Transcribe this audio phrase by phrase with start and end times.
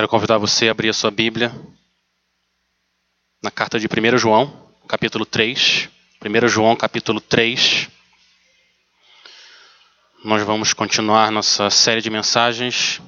[0.00, 1.54] Quero convidar você a abrir a sua Bíblia
[3.42, 5.90] na carta de 1 João, capítulo 3.
[6.24, 7.86] 1 João, capítulo 3.
[10.24, 13.02] Nós vamos continuar nossa série de mensagens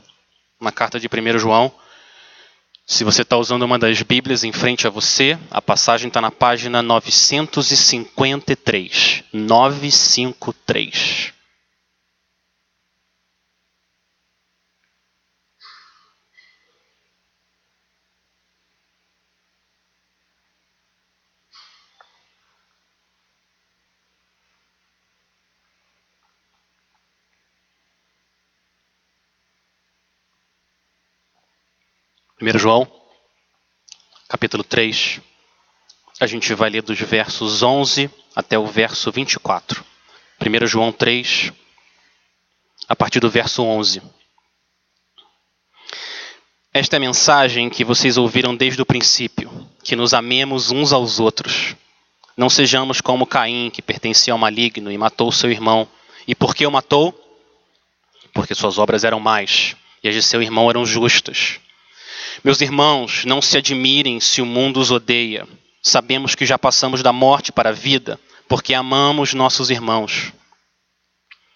[0.60, 1.74] na carta de 1 João.
[2.86, 6.30] Se você está usando uma das Bíblias em frente a você, a passagem está na
[6.30, 9.24] página 953.
[9.32, 11.32] 953.
[32.42, 32.90] Primeiro João,
[34.28, 35.20] capítulo 3.
[36.18, 39.84] A gente vai ler dos versos 11 até o verso 24.
[40.44, 41.52] 1 João 3,
[42.88, 44.02] a partir do verso 11.
[46.74, 49.48] Esta é a mensagem que vocês ouviram desde o princípio:
[49.84, 51.76] que nos amemos uns aos outros.
[52.36, 55.86] Não sejamos como Caim, que pertencia ao maligno e matou seu irmão.
[56.26, 57.14] E por que o matou?
[58.34, 61.61] Porque suas obras eram más e as de seu irmão eram justas.
[62.44, 65.46] Meus irmãos, não se admirem se o mundo os odeia.
[65.80, 68.18] Sabemos que já passamos da morte para a vida,
[68.48, 70.32] porque amamos nossos irmãos.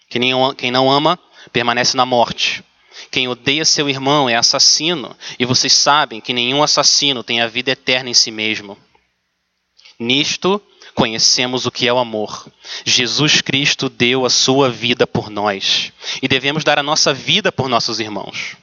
[0.09, 1.19] Quem não ama,
[1.51, 2.63] permanece na morte.
[3.11, 7.71] Quem odeia seu irmão é assassino, e vocês sabem que nenhum assassino tem a vida
[7.71, 8.77] eterna em si mesmo.
[9.99, 10.61] Nisto
[10.95, 12.49] conhecemos o que é o amor.
[12.85, 15.91] Jesus Cristo deu a sua vida por nós,
[16.21, 18.55] e devemos dar a nossa vida por nossos irmãos.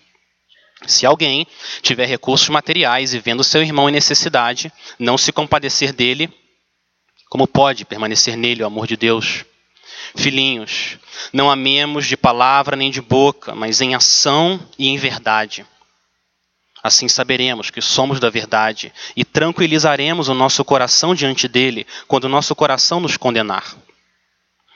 [0.87, 1.47] Se alguém
[1.83, 6.33] tiver recursos materiais e vendo seu irmão em necessidade, não se compadecer dele,
[7.29, 9.45] como pode permanecer nele o amor de Deus?
[10.15, 10.99] Filhinhos,
[11.33, 15.67] não amemos de palavra nem de boca, mas em ação e em verdade.
[16.83, 22.29] Assim saberemos que somos da verdade e tranquilizaremos o nosso coração diante dele quando o
[22.29, 23.75] nosso coração nos condenar.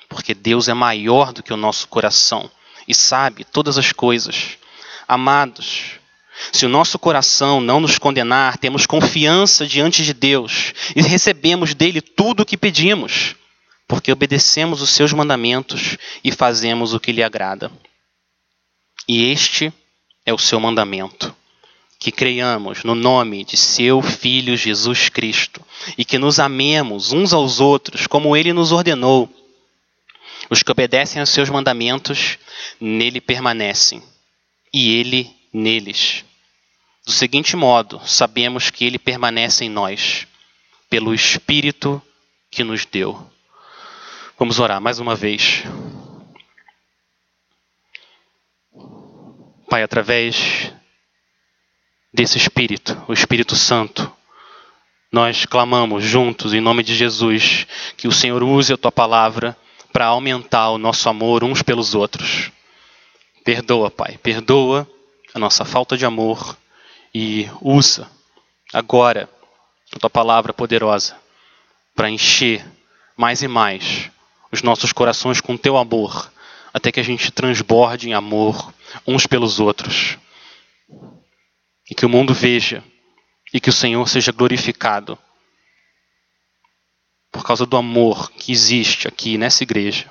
[0.09, 2.51] Porque Deus é maior do que o nosso coração
[2.89, 4.57] e sabe todas as coisas.
[5.07, 5.98] Amados,
[6.53, 12.01] se o nosso coração não nos condenar, temos confiança diante de Deus e recebemos dele
[12.01, 13.35] tudo o que pedimos,
[13.87, 17.71] porque obedecemos os seus mandamentos e fazemos o que lhe agrada.
[19.07, 19.73] E este
[20.25, 21.35] é o seu mandamento:
[21.99, 25.65] que creiamos no nome de seu Filho Jesus Cristo
[25.97, 29.29] e que nos amemos uns aos outros como ele nos ordenou.
[30.51, 32.39] Os que obedecem aos seus mandamentos,
[32.81, 34.03] nele permanecem,
[34.73, 36.25] e ele neles.
[37.09, 40.27] Do seguinte modo, sabemos que ele permanece em nós,
[40.91, 42.03] pelo Espírito
[42.51, 43.27] que nos deu.
[44.39, 45.63] Vamos orar mais uma vez.
[49.71, 50.71] Pai, através
[52.13, 54.13] desse Espírito, o Espírito Santo,
[55.11, 57.67] nós clamamos juntos, em nome de Jesus,
[57.97, 59.57] que o Senhor use a tua palavra
[59.95, 62.53] para aumentar o nosso amor uns pelos outros.
[63.47, 64.87] Perdoa, Pai, perdoa
[65.33, 66.55] a nossa falta de amor
[67.15, 68.11] e usa
[68.73, 69.29] agora
[69.93, 71.17] a tua palavra poderosa
[71.95, 72.65] para encher
[73.17, 74.11] mais e mais
[74.53, 76.33] os nossos corações com teu amor,
[76.73, 78.73] até que a gente transborde em amor
[79.07, 80.17] uns pelos outros.
[81.91, 82.83] E que o mundo veja
[83.53, 85.19] e que o Senhor seja glorificado
[87.31, 90.11] por causa do amor que existe aqui nessa igreja.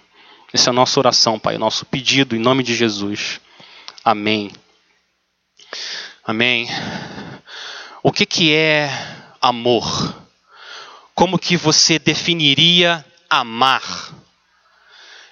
[0.53, 3.41] Essa é a nossa oração, Pai, o nosso pedido em nome de Jesus.
[4.03, 4.51] Amém.
[6.27, 6.67] Amém.
[8.03, 8.89] O que, que é
[9.41, 10.13] amor?
[11.15, 14.13] Como que você definiria amar?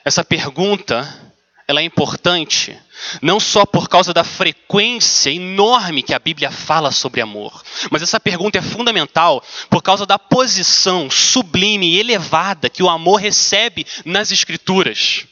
[0.05, 1.33] Essa pergunta
[1.67, 2.79] ela é importante
[3.21, 8.17] não só por causa da frequência enorme que a Bíblia fala sobre amor, mas essa
[8.17, 14.31] pergunta é fundamental por causa da posição sublime e elevada que o amor recebe nas
[14.31, 15.27] Escrituras.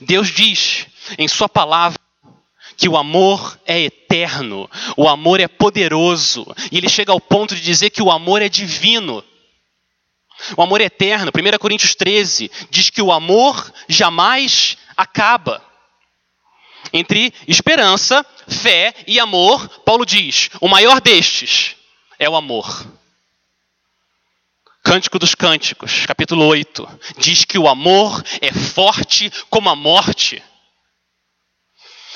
[0.00, 0.86] Deus diz
[1.18, 1.98] em Sua palavra
[2.80, 7.60] que o amor é eterno, o amor é poderoso, e ele chega ao ponto de
[7.60, 9.22] dizer que o amor é divino.
[10.56, 15.62] O amor é eterno, 1 Coríntios 13 diz que o amor jamais acaba.
[16.90, 21.76] Entre esperança, fé e amor, Paulo diz: o maior destes
[22.18, 22.86] é o amor.
[24.82, 26.88] Cântico dos Cânticos, capítulo 8,
[27.18, 30.42] diz que o amor é forte como a morte.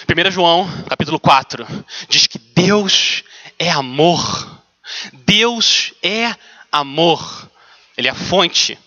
[0.06, 1.66] 1 João, capítulo 4,
[2.08, 3.24] diz que Deus
[3.58, 4.62] é amor.
[5.24, 6.34] Deus é
[6.70, 7.50] amor.
[7.96, 8.78] Ele é a fonte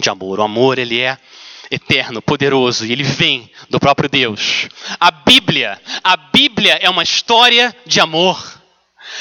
[0.00, 0.40] de amor.
[0.40, 1.18] O amor, ele é
[1.70, 4.66] eterno, poderoso, e ele vem do próprio Deus.
[4.98, 8.60] A Bíblia, a Bíblia é uma história de amor.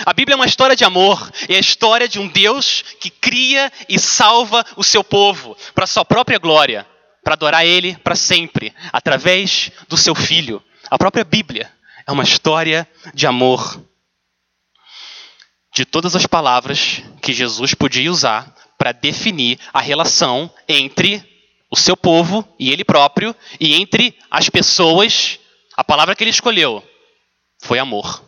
[0.05, 3.71] A Bíblia é uma história de amor, é a história de um Deus que cria
[3.89, 6.87] e salva o seu povo para sua própria glória,
[7.23, 10.63] para adorar ele para sempre, através do seu filho.
[10.89, 11.71] A própria Bíblia
[12.05, 13.79] é uma história de amor.
[15.73, 21.23] De todas as palavras que Jesus podia usar para definir a relação entre
[21.69, 25.39] o seu povo e ele próprio e entre as pessoas,
[25.77, 26.83] a palavra que ele escolheu
[27.61, 28.23] foi amor.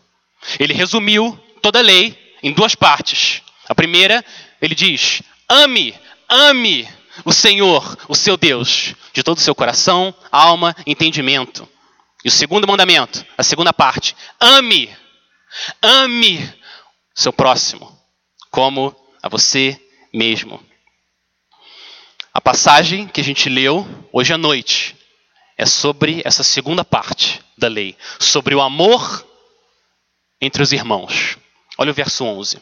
[0.60, 3.42] Ele resumiu toda a lei em duas partes.
[3.68, 4.24] A primeira,
[4.62, 5.96] ele diz: ame,
[6.30, 6.88] ame
[7.25, 11.68] o Senhor, o seu Deus, de todo o seu coração, alma, entendimento.
[12.23, 14.95] E o segundo mandamento, a segunda parte, ame,
[15.81, 16.53] ame
[17.13, 18.00] seu próximo,
[18.50, 19.79] como a você
[20.13, 20.63] mesmo.
[22.33, 24.95] A passagem que a gente leu hoje à noite
[25.57, 29.25] é sobre essa segunda parte da lei, sobre o amor
[30.39, 31.38] entre os irmãos.
[31.77, 32.62] Olha o verso 11.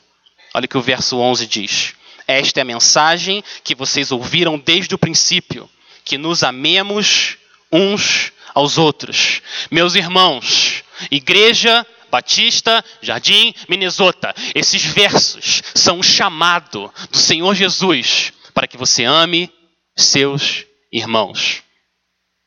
[0.54, 1.94] Olha o que o verso 11 diz.
[2.28, 5.70] Esta é a mensagem que vocês ouviram desde o princípio,
[6.04, 7.38] que nos amemos
[7.72, 9.42] uns aos outros.
[9.72, 14.34] Meus irmãos, igreja Batista, Jardim, Minnesota.
[14.54, 19.52] Esses versos são um chamado do Senhor Jesus para que você ame
[19.96, 21.64] seus irmãos.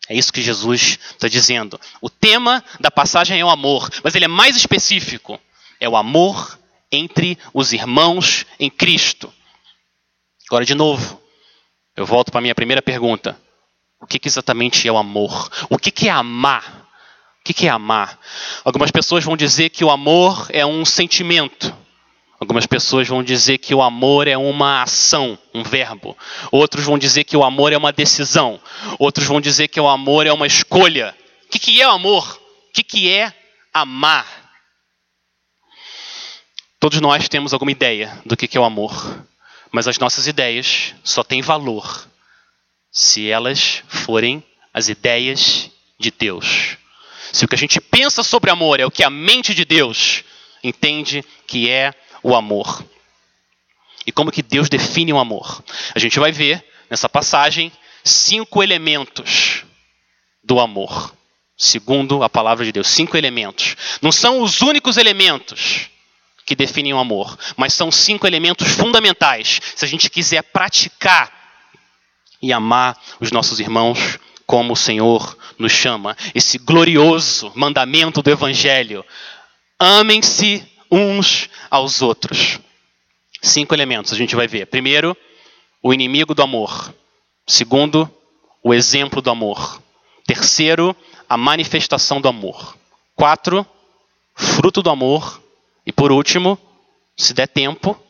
[0.09, 1.81] É isso que Jesus está dizendo.
[2.01, 5.41] O tema da passagem é o amor, mas ele é mais específico.
[5.81, 6.59] É o amor
[6.91, 9.33] entre os irmãos em Cristo.
[10.49, 11.23] Agora, de novo,
[11.97, 13.41] eu volto para a minha primeira pergunta.
[14.03, 15.49] O que, que exatamente é o amor?
[15.71, 16.89] O que, que é amar?
[17.41, 18.19] O que, que é amar?
[18.65, 21.73] Algumas pessoas vão dizer que o amor é um sentimento.
[22.41, 26.19] Algumas pessoas vão dizer que o amor é uma ação, um verbo.
[26.51, 28.61] Outros vão dizer que o amor é uma decisão.
[28.99, 31.17] Outros vão dizer que o amor é uma escolha.
[31.47, 32.41] O que, que é o amor?
[32.69, 33.33] O que, que é
[33.73, 34.27] amar?
[36.81, 39.25] Todos nós temos alguma ideia do que, que é o amor,
[39.71, 42.11] mas as nossas ideias só têm valor
[42.93, 46.77] se elas forem as ideias de Deus.
[47.33, 50.23] Se o que a gente pensa sobre amor é o que a mente de Deus
[50.63, 52.85] entende que é o amor.
[54.07, 55.65] E como que Deus define o amor?
[55.95, 57.73] A gente vai ver nessa passagem
[58.05, 59.65] cinco elementos
[60.45, 61.17] do amor,
[61.57, 62.89] segundo a palavra de Deus.
[62.89, 63.77] Cinco elementos.
[64.03, 65.89] Não são os únicos elementos
[66.45, 71.42] que definem o amor, mas são cinco elementos fundamentais se a gente quiser praticar
[72.43, 76.17] e amar os nossos irmãos como o Senhor nos chama.
[76.35, 79.05] Esse glorioso mandamento do Evangelho.
[79.79, 82.59] Amem-se uns aos outros.
[83.41, 84.67] Cinco elementos a gente vai ver.
[84.67, 85.17] Primeiro,
[85.83, 86.95] o inimigo do amor.
[87.47, 88.11] Segundo,
[88.63, 89.81] o exemplo do amor.
[90.27, 90.95] Terceiro,
[91.29, 92.77] a manifestação do amor.
[93.17, 93.67] Quatro,
[94.35, 95.43] fruto do amor.
[95.85, 96.59] E por último,
[97.17, 98.01] se der tempo,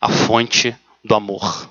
[0.00, 1.68] a fonte do amor.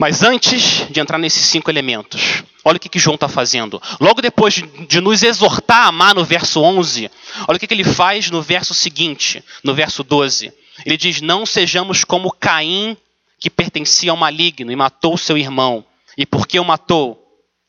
[0.00, 3.82] Mas antes de entrar nesses cinco elementos, olha o que, que João está fazendo.
[4.00, 7.10] Logo depois de, nos exortar a amar no verso 11,
[7.46, 10.54] olha o que, que ele faz no verso seguinte, no verso 12.
[10.86, 12.96] Ele diz: Não sejamos como Caim,
[13.38, 15.84] que pertencia ao maligno e matou seu irmão.
[16.16, 17.22] E por que o matou?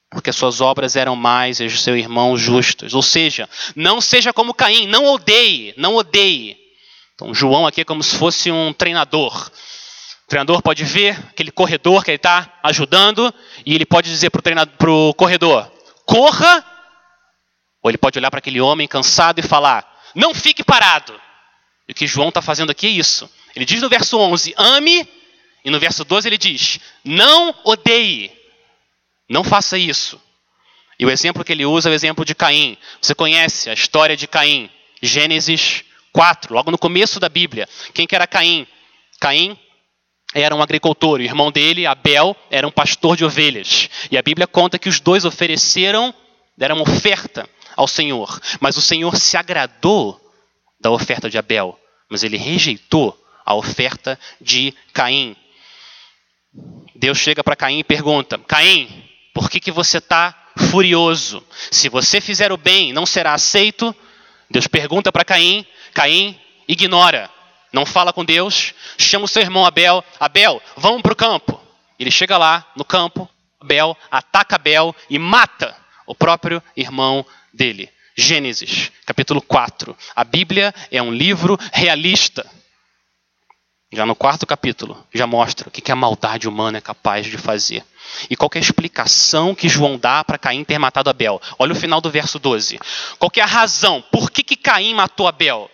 [0.10, 2.94] Porque suas obras eram mais do seu irmão justas.
[2.94, 6.56] Ou seja, não seja como Caim, não odeie, não odeie.
[7.13, 9.51] Então, João aqui é como se fosse um treinador
[10.32, 13.34] treinador pode ver aquele corredor que ele está ajudando
[13.66, 15.70] e ele pode dizer para o corredor:
[16.06, 16.66] corra.
[17.84, 19.86] Ou ele pode olhar para aquele homem cansado e falar:
[20.16, 21.20] não fique parado.
[21.86, 23.30] E o que João está fazendo aqui é isso.
[23.54, 25.08] Ele diz no verso 11: ame.
[25.66, 28.32] E no verso 12 ele diz: não odeie.
[29.30, 30.22] Não faça isso.
[30.98, 32.78] E o exemplo que ele usa é o exemplo de Caim.
[33.02, 34.70] Você conhece a história de Caim.
[35.02, 35.84] Gênesis
[36.14, 37.68] 4, logo no começo da Bíblia.
[37.94, 38.66] Quem que era Caim?
[39.20, 39.58] Caim
[40.34, 43.90] era um agricultor, o irmão dele, Abel, era um pastor de ovelhas.
[44.10, 46.14] E a Bíblia conta que os dois ofereceram,
[46.58, 48.40] deram uma oferta ao Senhor.
[48.60, 50.20] Mas o Senhor se agradou
[50.80, 51.78] da oferta de Abel,
[52.10, 55.36] mas ele rejeitou a oferta de Caim.
[56.96, 60.36] Deus chega para Caim e pergunta: Caim, por que, que você está
[60.70, 61.44] furioso?
[61.70, 63.94] Se você fizer o bem, não será aceito?
[64.50, 67.30] Deus pergunta para Caim: Caim, ignora
[67.72, 71.62] não fala com Deus, chama o seu irmão Abel, Abel, vamos para o campo.
[71.98, 75.75] Ele chega lá no campo, Abel ataca Abel e mata
[76.06, 77.90] o próprio irmão dele.
[78.16, 79.96] Gênesis, capítulo 4.
[80.16, 82.46] A Bíblia é um livro realista.
[83.94, 87.84] já no quarto capítulo, já mostra o que a maldade humana é capaz de fazer.
[88.30, 91.42] E qual é a explicação que João dá para Caim ter matado Abel?
[91.58, 92.80] Olha o final do verso 12.
[93.18, 94.01] Qual é a razão?
[94.12, 95.70] Por que, que Caim matou Abel?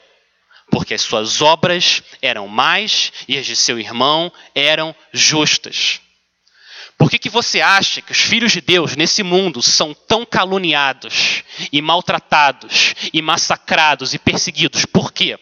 [0.69, 6.01] Porque as suas obras eram mais e as de seu irmão eram justas.
[6.97, 11.43] Por que, que você acha que os filhos de Deus nesse mundo são tão caluniados
[11.71, 14.83] e maltratados e massacrados e perseguidos?
[14.85, 15.39] Por quê?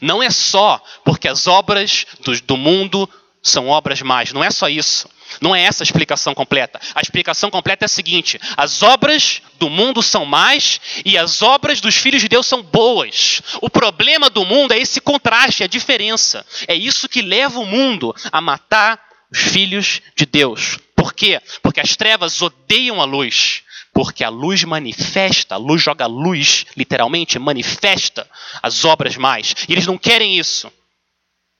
[0.00, 3.08] Não é só porque as obras do, do mundo
[3.44, 5.08] são obras mais, não é só isso.
[5.40, 6.80] Não é essa a explicação completa.
[6.94, 11.80] A explicação completa é a seguinte: as obras do mundo são más e as obras
[11.80, 13.42] dos filhos de Deus são boas.
[13.60, 16.44] O problema do mundo é esse contraste, a diferença.
[16.66, 20.78] É isso que leva o mundo a matar os filhos de Deus.
[20.94, 21.40] Por quê?
[21.62, 23.62] Porque as trevas odeiam a luz.
[23.92, 28.28] Porque a luz manifesta, a luz joga luz, literalmente, manifesta
[28.62, 29.54] as obras mais.
[29.68, 30.72] E eles não querem isso.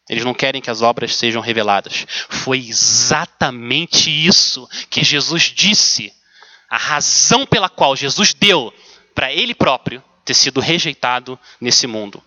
[0.08, 2.06] Eles não querem que as obras sejam reveladas.
[2.28, 6.12] Foi exatamente isso que Jesus disse.
[6.68, 8.72] A razão pela qual Jesus deu
[9.14, 12.22] para ele próprio ter sido rejeitado nesse mundo.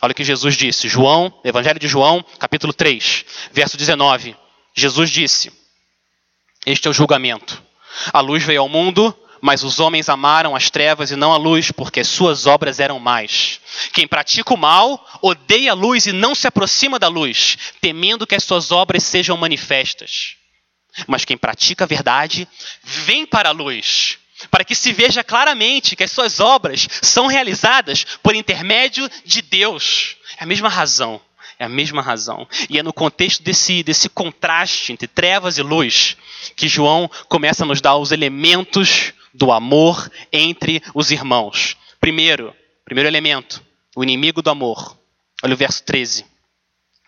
[0.00, 0.88] Olha o que Jesus disse.
[0.88, 4.36] João, Evangelho de João, capítulo 3, verso 19.
[4.74, 5.52] Jesus disse:
[6.66, 7.62] Este é o julgamento.
[8.12, 11.70] A luz veio ao mundo, mas os homens amaram as trevas e não a luz,
[11.70, 13.60] porque suas obras eram mais.
[13.92, 18.34] Quem pratica o mal odeia a luz e não se aproxima da luz, temendo que
[18.34, 20.36] as suas obras sejam manifestas.
[21.06, 22.48] Mas quem pratica a verdade
[22.82, 24.16] vem para a luz,
[24.50, 30.16] para que se veja claramente que as suas obras são realizadas por intermédio de Deus.
[30.38, 31.20] É a mesma razão
[31.58, 32.48] é a mesma razão.
[32.68, 36.16] E é no contexto desse, desse contraste entre trevas e luz
[36.56, 41.76] que João começa a nos dar os elementos do amor entre os irmãos.
[42.00, 43.62] Primeiro, primeiro elemento,
[43.96, 44.96] o inimigo do amor.
[45.42, 46.24] Olha o verso 13.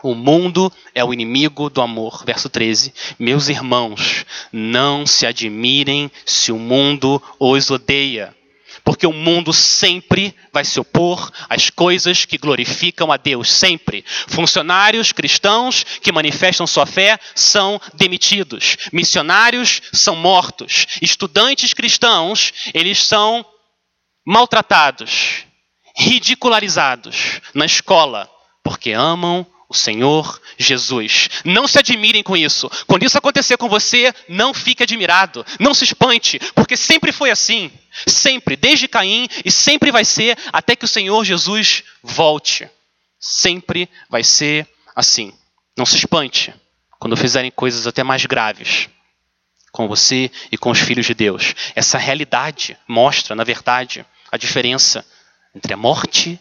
[0.03, 2.25] O mundo é o inimigo do amor.
[2.25, 2.93] Verso 13.
[3.19, 8.35] Meus irmãos, não se admirem se o mundo os odeia
[8.85, 14.05] porque o mundo sempre vai se opor às coisas que glorificam a Deus, sempre.
[14.29, 23.45] Funcionários cristãos que manifestam sua fé são demitidos, missionários são mortos, estudantes cristãos, eles são
[24.27, 25.45] maltratados,
[25.97, 28.29] ridicularizados na escola,
[28.63, 31.29] porque amam o Senhor Jesus.
[31.45, 32.71] Não se admirem com isso.
[32.87, 37.71] Quando isso acontecer com você, não fique admirado, não se espante, porque sempre foi assim.
[38.07, 42.69] Sempre, desde Caim e sempre vai ser até que o Senhor Jesus volte.
[43.19, 45.33] Sempre vai ser assim.
[45.77, 46.55] Não se espante
[46.99, 48.89] quando fizerem coisas até mais graves
[49.77, 51.55] com você e com os filhos de Deus.
[51.75, 55.05] Essa realidade mostra, na verdade, a diferença
[55.55, 56.41] entre a morte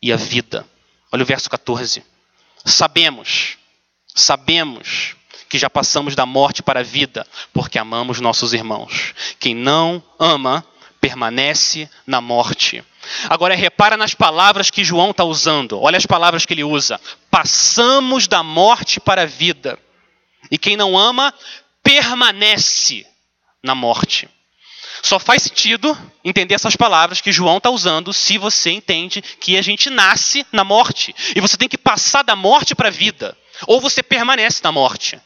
[0.00, 0.64] e a vida.
[1.10, 2.04] Olha o verso 14.
[2.68, 3.56] Sabemos,
[4.14, 5.16] sabemos
[5.48, 9.14] que já passamos da morte para a vida, porque amamos nossos irmãos.
[9.40, 10.64] Quem não ama,
[11.00, 12.84] permanece na morte.
[13.28, 15.80] Agora repara nas palavras que João está usando.
[15.80, 17.00] Olha as palavras que ele usa.
[17.30, 19.78] Passamos da morte para a vida.
[20.50, 21.32] E quem não ama,
[21.82, 23.06] permanece
[23.62, 24.28] na morte.
[25.02, 29.62] Só faz sentido entender essas palavras que João está usando se você entende que a
[29.62, 31.14] gente nasce na morte.
[31.34, 33.36] E você tem que passar da morte para a vida.
[33.66, 35.20] Ou você permanece na morte.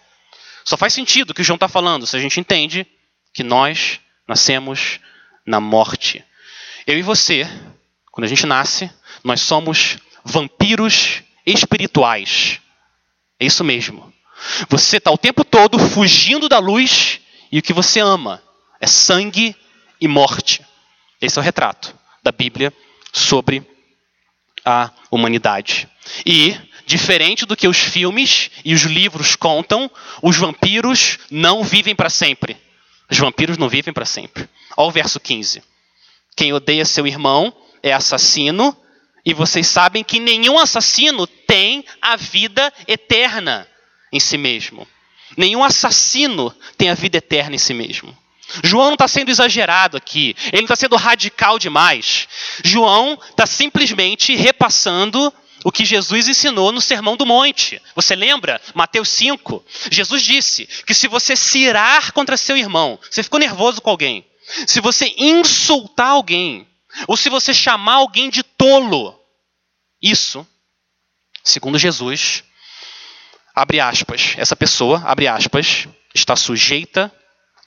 [0.65, 2.87] Só faz sentido o que João está falando se a gente entende
[3.35, 5.01] que nós nascemos
[5.47, 6.25] na morte.
[6.87, 7.49] Eu e você,
[8.11, 8.91] quando a gente nasce,
[9.25, 12.61] nós somos vampiros espirituais.
[13.41, 14.13] É isso mesmo.
[14.69, 18.43] Você está o tempo todo fugindo da luz e o que você ama
[18.81, 19.55] é sangue
[20.03, 20.61] e morte.
[21.21, 22.73] Esse é o retrato da Bíblia
[23.13, 23.65] sobre
[24.65, 25.89] a humanidade.
[26.27, 29.89] E, diferente do que os filmes e os livros contam,
[30.21, 32.57] os vampiros não vivem para sempre.
[33.09, 34.49] Os vampiros não vivem para sempre.
[34.77, 35.63] Olha o verso 15.
[36.37, 38.77] Quem odeia seu irmão é assassino,
[39.25, 43.69] e vocês sabem que nenhum assassino tem a vida eterna
[44.13, 44.85] em si mesmo.
[45.37, 48.17] Nenhum assassino tem a vida eterna em si mesmo.
[48.63, 52.29] João não está sendo exagerado aqui, ele não está sendo radical demais.
[52.65, 55.33] João está simplesmente repassando
[55.65, 57.81] o que Jesus ensinou no Sermão do Monte.
[57.95, 58.61] Você lembra?
[58.75, 59.65] Mateus 5.
[59.91, 64.27] Jesus disse que se você se irar contra seu irmão, você ficou nervoso com alguém,
[64.67, 66.67] se você insultar alguém,
[67.07, 69.19] ou se você chamar alguém de tolo,
[70.03, 70.47] isso,
[71.45, 72.45] segundo Jesus,
[73.55, 77.13] abre aspas, essa pessoa, abre aspas, está sujeita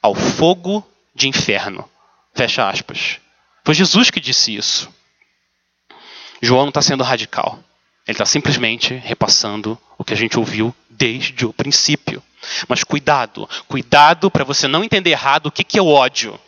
[0.05, 1.89] ao fogo de inferno.
[2.35, 3.17] Fecha aspas.
[3.63, 4.87] Foi Jesus que disse isso.
[6.39, 7.57] João não está sendo radical.
[8.07, 12.21] Ele está simplesmente repassando o que a gente ouviu desde o princípio.
[12.67, 16.35] Mas cuidado, cuidado para você não entender errado o que, que é o ódio.
[16.35, 16.39] O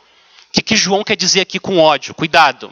[0.52, 2.14] que, que João quer dizer aqui com ódio?
[2.14, 2.72] Cuidado.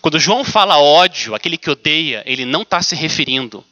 [0.00, 3.64] Quando João fala ódio, aquele que odeia, ele não está se referindo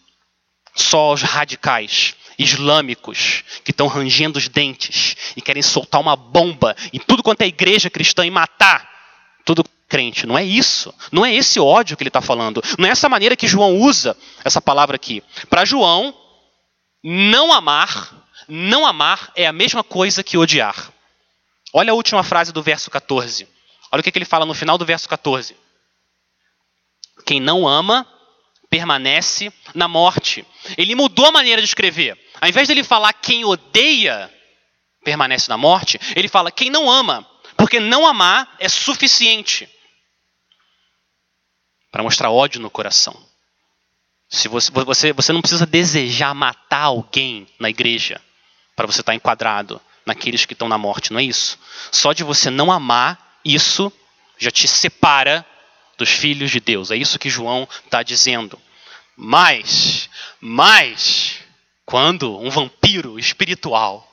[0.75, 6.99] só aos radicais islâmicos que estão rangendo os dentes e querem soltar uma bomba em
[6.99, 8.89] tudo quanto é igreja cristã e matar
[9.45, 10.27] todo crente.
[10.27, 10.95] Não é isso.
[11.11, 12.63] Não é esse ódio que ele está falando.
[12.79, 15.23] Não é essa maneira que João usa essa palavra aqui.
[15.51, 16.15] Para João,
[17.03, 18.15] não amar,
[18.47, 20.93] não amar é a mesma coisa que odiar.
[21.73, 23.49] Olha a última frase do verso 14.
[23.91, 25.57] Olha o que, que ele fala no final do verso 14.
[27.27, 28.07] Quem não ama
[28.71, 30.45] permanece na morte.
[30.77, 32.19] Ele mudou a maneira de escrever.
[32.41, 34.33] Ao invés dele falar quem odeia
[35.05, 39.69] permanece na morte, ele fala quem não ama, porque não amar é suficiente
[41.91, 43.17] para mostrar ódio no coração.
[44.29, 48.21] Se você, você, você não precisa desejar matar alguém na igreja
[48.77, 51.59] para você estar enquadrado naqueles que estão na morte, não é isso?
[51.91, 53.93] Só de você não amar, isso
[54.39, 55.45] já te separa
[55.97, 56.91] dos filhos de Deus.
[56.91, 58.59] É isso que João está dizendo.
[59.17, 60.09] Mas,
[60.41, 61.41] mas,
[61.89, 64.07] quando um vampiro espiritual,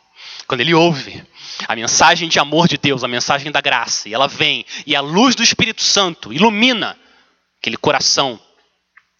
[0.47, 1.21] quando ele ouve
[1.67, 5.01] a mensagem de amor de Deus, a mensagem da graça, e ela vem, e a
[5.01, 6.97] luz do Espírito Santo ilumina
[7.59, 8.39] aquele coração,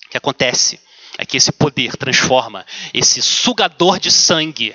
[0.06, 0.80] o que acontece
[1.18, 4.74] é que esse poder transforma esse sugador de sangue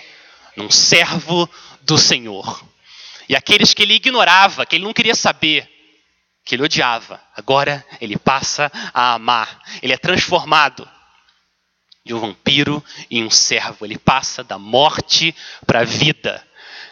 [0.55, 1.49] num servo
[1.81, 2.63] do Senhor.
[3.31, 5.67] E aqueles que ele ignorava, que ele não queria saber,
[6.45, 9.59] que ele odiava, agora ele passa a amar.
[9.81, 10.87] Ele é transformado
[12.05, 13.85] de um vampiro em um servo.
[13.85, 15.35] Ele passa da morte
[15.67, 16.45] para a vida.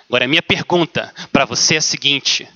[0.09, 2.49] Agora, a minha pergunta para você é a seguinte: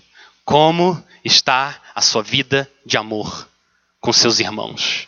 [0.44, 3.48] como está a sua vida de amor
[4.00, 5.06] com seus irmãos?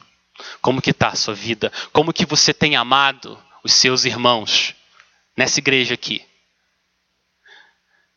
[0.60, 1.72] Como que está a sua vida?
[1.92, 4.74] Como que você tem amado os seus irmãos
[5.36, 6.24] nessa igreja aqui?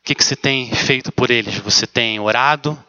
[0.02, 1.58] O que, que você tem feito por eles?
[1.60, 2.82] Você tem orado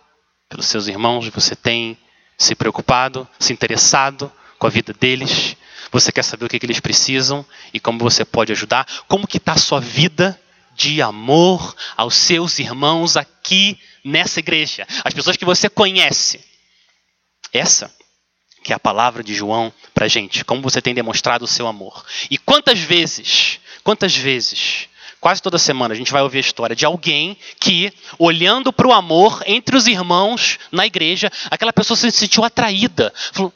[0.49, 1.29] pelos seus irmãos?
[1.29, 1.99] Você tem
[2.37, 5.57] se preocupado, se interessado com a vida deles?
[5.91, 8.87] Você quer saber o que, que eles precisam e como você pode ajudar?
[9.07, 10.41] Como que está a sua vida
[10.75, 14.87] de amor aos seus irmãos aqui nessa igreja?
[15.05, 16.41] As pessoas que você conhece.
[17.53, 17.93] Essa
[18.63, 20.45] que é a palavra de João para a gente.
[20.45, 22.05] Como você tem demonstrado o seu amor.
[22.31, 24.89] E quantas vezes, quantas vezes
[25.21, 28.93] quase toda semana a gente vai ouvir a história de alguém que, olhando para o
[28.93, 33.13] amor entre os irmãos na igreja, aquela pessoa se sentiu atraída.
[33.33, 33.53] Falou: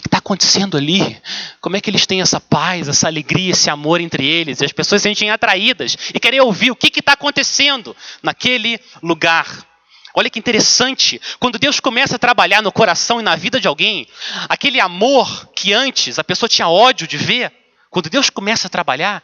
[0.00, 1.20] que está acontecendo ali?
[1.60, 4.60] Como é que eles têm essa paz, essa alegria, esse amor entre eles?
[4.60, 9.66] E as pessoas se sentem atraídas e querem ouvir o que está acontecendo naquele lugar.
[10.14, 14.06] Olha que interessante, quando Deus começa a trabalhar no coração e na vida de alguém,
[14.48, 17.52] aquele amor que antes a pessoa tinha ódio de ver,
[17.90, 19.22] quando Deus começa a trabalhar,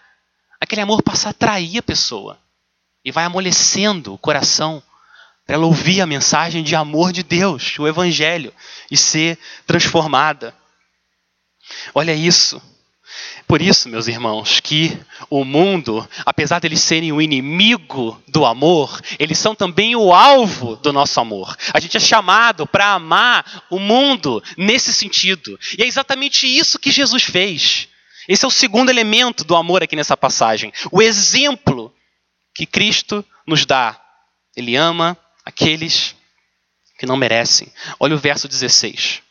[0.61, 2.39] aquele amor passa a atrair a pessoa
[3.05, 4.83] e vai amolecendo o coração
[5.49, 8.53] para ela ouvir a mensagem de amor de Deus, o Evangelho,
[8.91, 10.55] e ser transformada.
[11.95, 12.61] Olha isso.
[13.47, 19.01] Por isso, meus irmãos, que o mundo, apesar de eles serem o inimigo do amor,
[19.19, 21.57] eles são também o alvo do nosso amor.
[21.73, 25.59] A gente é chamado para amar o mundo nesse sentido.
[25.79, 27.89] E é exatamente isso que Jesus fez.
[28.29, 30.75] Esse é o segundo elemento do amor aqui nessa passagem.
[30.93, 31.91] O exemplo
[32.55, 33.99] que Cristo nos dá.
[34.55, 35.17] Ele ama
[35.49, 36.15] aqueles
[36.99, 37.73] que não merecem.
[37.99, 39.23] Olha o verso 16.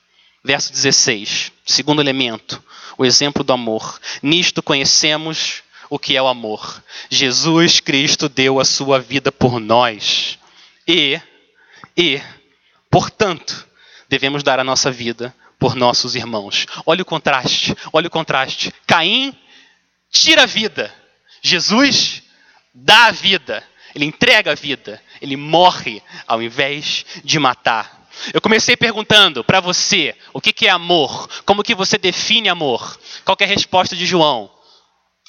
[0.43, 2.63] Verso 16, segundo elemento,
[2.97, 3.99] o exemplo do amor.
[4.23, 6.83] Nisto conhecemos o que é o amor.
[7.09, 10.39] Jesus Cristo deu a sua vida por nós.
[10.87, 11.21] E,
[11.95, 12.19] e,
[12.89, 13.67] portanto,
[14.09, 16.65] devemos dar a nossa vida por nossos irmãos.
[16.85, 18.73] Olha o contraste, olha o contraste.
[18.87, 19.37] Caim
[20.09, 20.93] tira a vida.
[21.41, 22.23] Jesus
[22.73, 23.63] dá a vida.
[23.97, 28.07] Ele entrega a vida, ele morre ao invés de matar.
[28.31, 32.99] Eu comecei perguntando para você o que, que é amor, como que você define amor.
[33.25, 34.51] Qual é a resposta de João?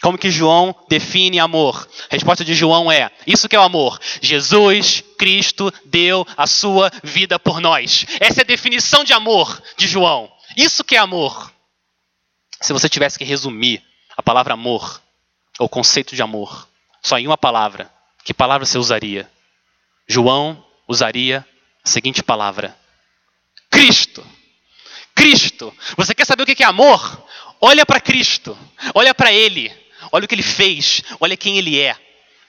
[0.03, 1.89] Como que João define amor?
[2.11, 3.99] A resposta de João é: isso que é o amor.
[4.21, 8.05] Jesus Cristo deu a sua vida por nós.
[8.21, 10.31] Essa é a definição de amor de João.
[10.55, 11.51] Isso que é amor.
[12.61, 13.83] Se você tivesse que resumir
[14.15, 15.01] a palavra amor,
[15.59, 16.69] ou o conceito de amor,
[17.03, 17.91] só em uma palavra,
[18.29, 19.27] que palavra você usaria?
[20.07, 21.47] João usaria
[21.83, 22.77] a seguinte palavra:
[23.71, 24.23] Cristo.
[25.15, 25.75] Cristo.
[25.97, 27.27] Você quer saber o que é amor?
[27.59, 28.57] Olha para Cristo.
[28.95, 29.73] Olha para Ele.
[30.13, 31.03] Olha o que Ele fez.
[31.19, 31.97] Olha quem Ele é.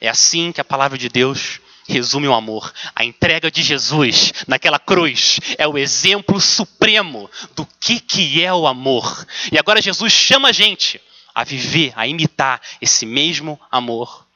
[0.01, 2.73] É assim que a palavra de Deus resume o amor.
[2.93, 8.67] A entrega de Jesus naquela cruz é o exemplo supremo do que, que é o
[8.67, 9.25] amor.
[9.49, 10.99] E agora Jesus chama a gente
[11.33, 14.27] a viver, a imitar esse mesmo amor.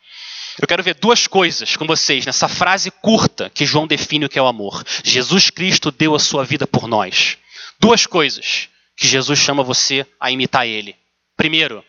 [0.60, 4.38] Eu quero ver duas coisas com vocês nessa frase curta que João define o que
[4.38, 4.84] é o amor.
[5.04, 7.38] Jesus Cristo deu a sua vida por nós.
[7.80, 10.96] Duas coisas que Jesus chama você a imitar ele.
[11.36, 11.84] Primeiro,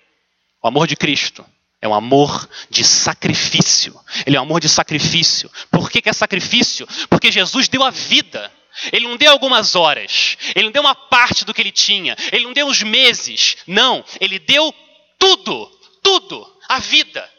[0.63, 1.45] o amor de Cristo
[1.83, 4.01] é um amor de sacrifício.
[4.25, 5.51] Ele é um amor de sacrifício.
[5.71, 6.89] Por que, que é sacrifício?
[7.11, 8.51] Porque Jesus deu a vida.
[8.91, 10.39] Ele não deu algumas horas.
[10.55, 12.17] Ele não deu uma parte do que ele tinha.
[12.33, 13.59] Ele não deu uns meses.
[13.67, 14.03] Não.
[14.19, 14.75] Ele deu
[15.19, 15.71] tudo.
[16.03, 16.51] Tudo.
[16.67, 17.31] A vida.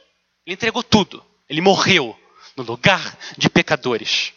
[0.46, 1.24] Ele entregou tudo.
[1.50, 2.18] Ele morreu
[2.56, 4.34] no lugar de pecadores.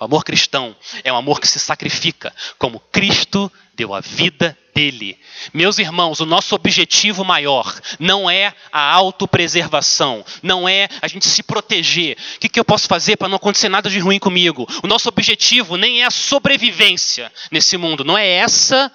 [0.00, 5.18] O amor cristão é um amor que se sacrifica, como Cristo deu a vida dele.
[5.52, 11.42] Meus irmãos, o nosso objetivo maior não é a autopreservação, não é a gente se
[11.42, 12.16] proteger.
[12.36, 14.66] O que, que eu posso fazer para não acontecer nada de ruim comigo?
[14.82, 18.90] O nosso objetivo nem é a sobrevivência nesse mundo, não é essa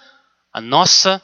[0.52, 1.22] a nossa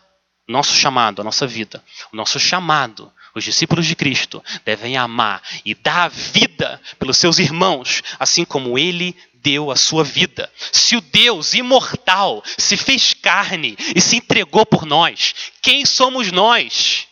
[0.48, 1.84] nosso chamado, a nossa vida.
[2.12, 7.40] O nosso chamado os discípulos de Cristo devem amar e dar a vida pelos seus
[7.40, 10.52] irmãos, assim como ele deu a sua vida.
[10.72, 17.08] Se o Deus imortal se fez carne e se entregou por nós, quem somos nós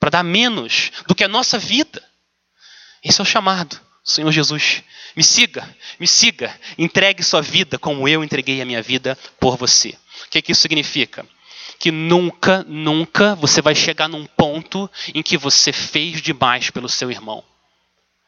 [0.00, 2.02] para dar menos do que a nossa vida?
[3.04, 4.82] Esse é o chamado, Senhor Jesus.
[5.14, 9.90] Me siga, me siga, entregue sua vida como eu entreguei a minha vida por você.
[10.26, 11.26] O que, é que isso significa?
[11.82, 17.10] Que nunca, nunca você vai chegar num ponto em que você fez demais pelo seu
[17.10, 17.42] irmão.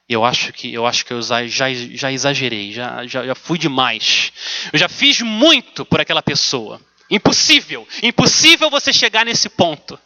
[0.08, 4.32] Eu acho que eu acho que eu já, já exagerei, já, já, já fui demais.
[4.72, 6.80] Eu já fiz muito por aquela pessoa.
[7.08, 9.96] Impossível, impossível você chegar nesse ponto.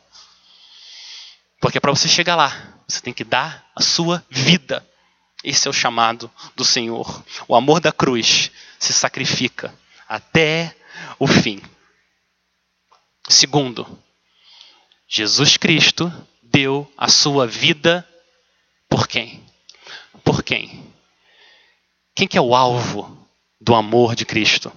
[1.59, 4.87] Porque para você chegar lá, você tem que dar a sua vida.
[5.43, 7.25] Esse é o chamado do Senhor.
[7.49, 9.75] O amor da cruz se sacrifica
[10.07, 10.77] até
[11.19, 11.63] o fim.
[13.29, 13.87] Segundo,
[15.07, 16.11] Jesus Cristo
[16.43, 18.09] deu a sua vida
[18.89, 19.45] por quem?
[20.25, 20.83] Por quem?
[22.15, 23.29] Quem que é o alvo
[23.61, 24.73] do amor de Cristo?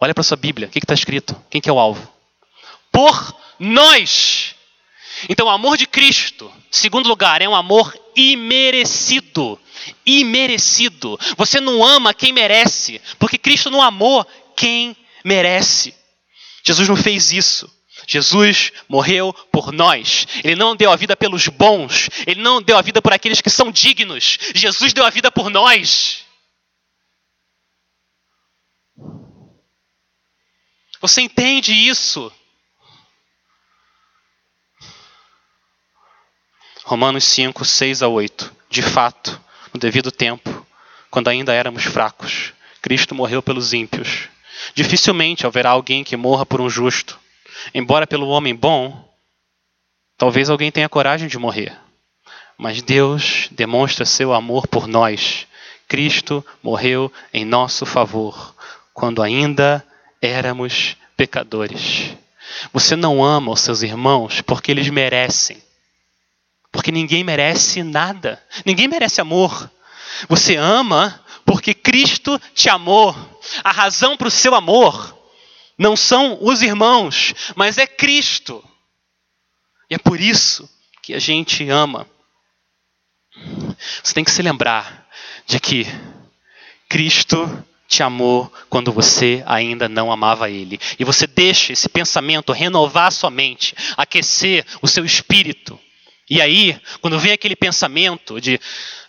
[0.00, 1.34] Olha para sua Bíblia, o que está escrito?
[1.50, 2.10] Quem que é o alvo?
[2.92, 4.54] Por nós!
[5.28, 9.58] Então, o amor de Cristo, segundo lugar, é um amor imerecido.
[10.06, 11.18] Imerecido.
[11.36, 15.92] Você não ama quem merece, porque Cristo não amou quem merece.
[16.68, 17.66] Jesus não fez isso.
[18.06, 20.26] Jesus morreu por nós.
[20.44, 22.10] Ele não deu a vida pelos bons.
[22.26, 24.38] Ele não deu a vida por aqueles que são dignos.
[24.54, 26.26] Jesus deu a vida por nós.
[31.00, 32.30] Você entende isso?
[36.84, 38.54] Romanos 5, 6 a 8.
[38.68, 39.40] De fato,
[39.72, 40.66] no devido tempo,
[41.10, 42.52] quando ainda éramos fracos,
[42.82, 44.28] Cristo morreu pelos ímpios
[44.74, 47.18] Dificilmente haverá alguém que morra por um justo.
[47.74, 49.08] Embora pelo homem bom,
[50.16, 51.76] talvez alguém tenha coragem de morrer.
[52.56, 55.46] Mas Deus demonstra seu amor por nós.
[55.86, 58.54] Cristo morreu em nosso favor,
[58.92, 59.84] quando ainda
[60.20, 62.16] éramos pecadores.
[62.72, 65.62] Você não ama os seus irmãos porque eles merecem.
[66.70, 68.42] Porque ninguém merece nada.
[68.64, 69.70] Ninguém merece amor.
[70.28, 71.20] Você ama
[71.58, 73.12] porque Cristo te amou.
[73.64, 75.18] A razão para o seu amor
[75.76, 78.64] não são os irmãos, mas é Cristo.
[79.90, 80.70] E é por isso
[81.02, 82.08] que a gente ama.
[84.04, 85.08] Você tem que se lembrar
[85.48, 85.84] de que
[86.88, 90.78] Cristo te amou quando você ainda não amava Ele.
[90.96, 95.76] E você deixa esse pensamento renovar sua mente, aquecer o seu espírito.
[96.30, 98.60] E aí, quando vem aquele pensamento de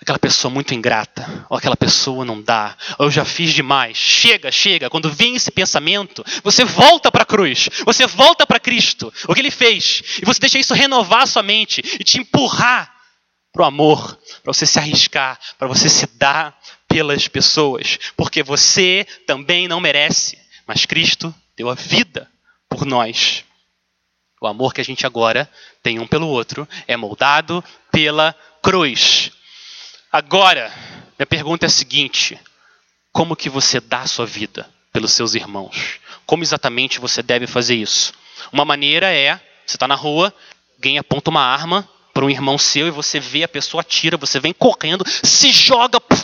[0.02, 4.50] aquela pessoa muito ingrata, ou aquela pessoa não dá, ou eu já fiz demais, chega,
[4.52, 9.34] chega, quando vem esse pensamento, você volta para a cruz, você volta para Cristo, o
[9.34, 12.94] que ele fez, e você deixa isso renovar a sua mente e te empurrar
[13.52, 19.06] para o amor, para você se arriscar, para você se dar pelas pessoas, porque você
[19.28, 22.30] também não merece, mas Cristo deu a vida
[22.70, 23.44] por nós.
[24.42, 25.50] O amor que a gente agora
[25.84, 29.32] tem um pelo outro é moldado pela cruz.
[30.12, 30.72] Agora,
[31.18, 32.40] minha pergunta é a seguinte:
[33.12, 36.00] como que você dá a sua vida pelos seus irmãos?
[36.26, 38.14] Como exatamente você deve fazer isso?
[38.52, 40.34] Uma maneira é, você está na rua,
[40.78, 44.40] alguém aponta uma arma para um irmão seu e você vê a pessoa atira, você
[44.40, 46.24] vem correndo, se joga, puff,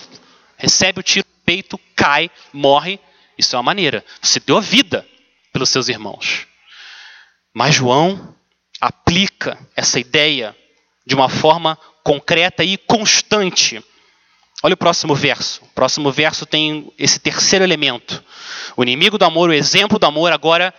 [0.58, 3.00] recebe o tiro no peito, cai, morre.
[3.38, 4.06] Isso é uma maneira.
[4.22, 5.06] Você deu a vida
[5.52, 6.48] pelos seus irmãos.
[7.56, 8.36] Mas João
[8.80, 10.56] aplica essa ideia
[11.08, 13.84] de uma forma concreta e constante
[14.66, 15.64] Olha o próximo verso.
[15.64, 18.24] O próximo verso tem esse terceiro elemento.
[18.76, 20.74] O inimigo do amor, o exemplo do amor, agora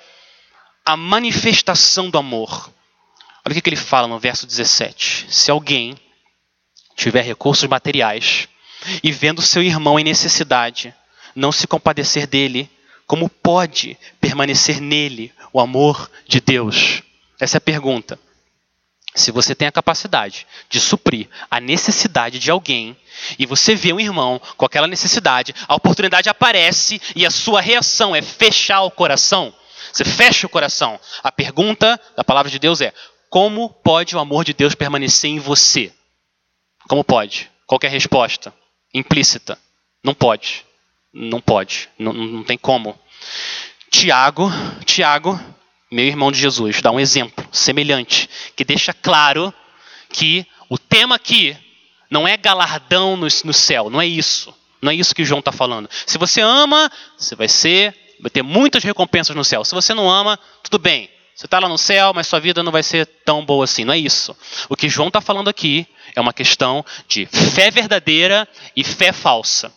[0.85, 2.69] a manifestação do amor.
[3.45, 5.27] Olha o que ele fala no verso 17.
[5.29, 5.97] Se alguém
[6.97, 8.49] tiver recursos materiais
[9.05, 10.93] e vendo seu irmão em necessidade,
[11.33, 12.69] não se compadecer dele,
[13.07, 17.03] como pode permanecer nele o amor de Deus?
[17.41, 18.19] Essa é a pergunta.
[19.15, 22.95] Se você tem a capacidade de suprir a necessidade de alguém
[23.39, 28.15] e você vê um irmão com aquela necessidade, a oportunidade aparece e a sua reação
[28.15, 29.51] é fechar o coração.
[29.91, 31.01] Você fecha o coração.
[31.23, 32.93] A pergunta da palavra de Deus é:
[33.31, 35.91] como pode o amor de Deus permanecer em você?
[36.87, 37.51] Como pode?
[37.67, 38.53] Qual é a resposta?
[38.93, 39.59] Implícita.
[40.05, 40.67] Não pode.
[41.15, 41.89] Não pode.
[41.99, 42.99] Não, não tem como.
[43.91, 44.51] Tiago,
[44.85, 45.41] Tiago,
[45.91, 49.53] meu irmão de Jesus, dá um exemplo semelhante que deixa claro
[50.11, 51.57] que o tema aqui
[52.11, 54.55] não é galardão no, no céu, não é isso.
[54.81, 55.89] Não é isso que João está falando.
[56.07, 59.65] Se você ama, você vai ser, vai ter muitas recompensas no céu.
[59.65, 61.11] Se você não ama, tudo bem.
[61.35, 63.85] Você está lá no céu, mas sua vida não vai ser tão boa assim.
[63.85, 64.37] Não é isso.
[64.69, 69.73] O que João está falando aqui é uma questão de fé verdadeira e fé falsa.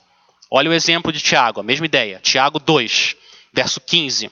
[0.50, 2.20] Olha o exemplo de Tiago, a mesma ideia.
[2.24, 3.16] Tiago 2,
[3.54, 4.32] verso 15.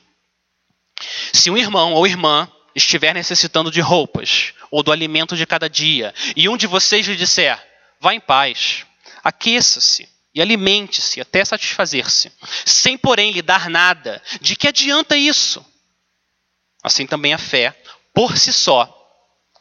[1.34, 6.14] Se um irmão ou irmã estiver necessitando de roupas ou do alimento de cada dia,
[6.36, 7.62] e um de vocês lhe disser:
[8.00, 8.86] Vá em paz,
[9.24, 12.32] aqueça-se e alimente-se até satisfazer-se,
[12.64, 15.66] sem porém lhe dar nada, de que adianta isso?
[16.84, 17.76] Assim também a fé,
[18.14, 18.94] por si só,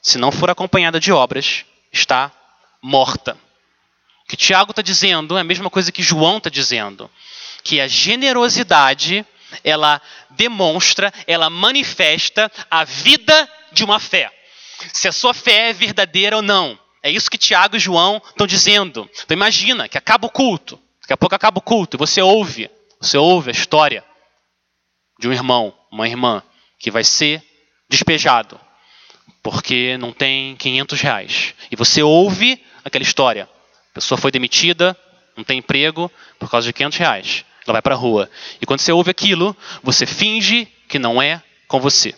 [0.03, 2.31] se não for acompanhada de obras, está
[2.83, 3.37] morta.
[4.25, 7.11] O que Tiago está dizendo é a mesma coisa que João está dizendo,
[7.64, 9.25] que a generosidade
[9.62, 14.30] ela demonstra, ela manifesta a vida de uma fé.
[14.92, 16.78] Se a sua fé é verdadeira ou não.
[17.02, 19.09] É isso que Tiago e João estão dizendo.
[19.24, 22.70] Então imagina que acaba o culto, daqui a pouco acaba o culto e você ouve,
[23.00, 24.04] você ouve a história
[25.18, 26.42] de um irmão, uma irmã
[26.78, 27.42] que vai ser
[27.88, 28.61] despejado
[29.46, 31.54] porque não tem 500 reais.
[31.70, 33.48] E você ouve aquela história.
[33.92, 34.96] A pessoa foi demitida,
[35.37, 37.44] não tem emprego por causa de 500 reais.
[37.66, 38.31] Ela vai para a rua.
[38.61, 42.14] E quando você ouve aquilo, você finge que não é com você.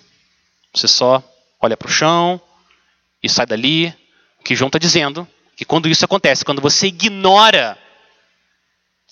[0.74, 1.22] Você só
[1.61, 2.40] olha para o chão
[3.22, 3.94] e sai dali.
[4.40, 7.76] O que João está dizendo que quando isso acontece, quando você ignora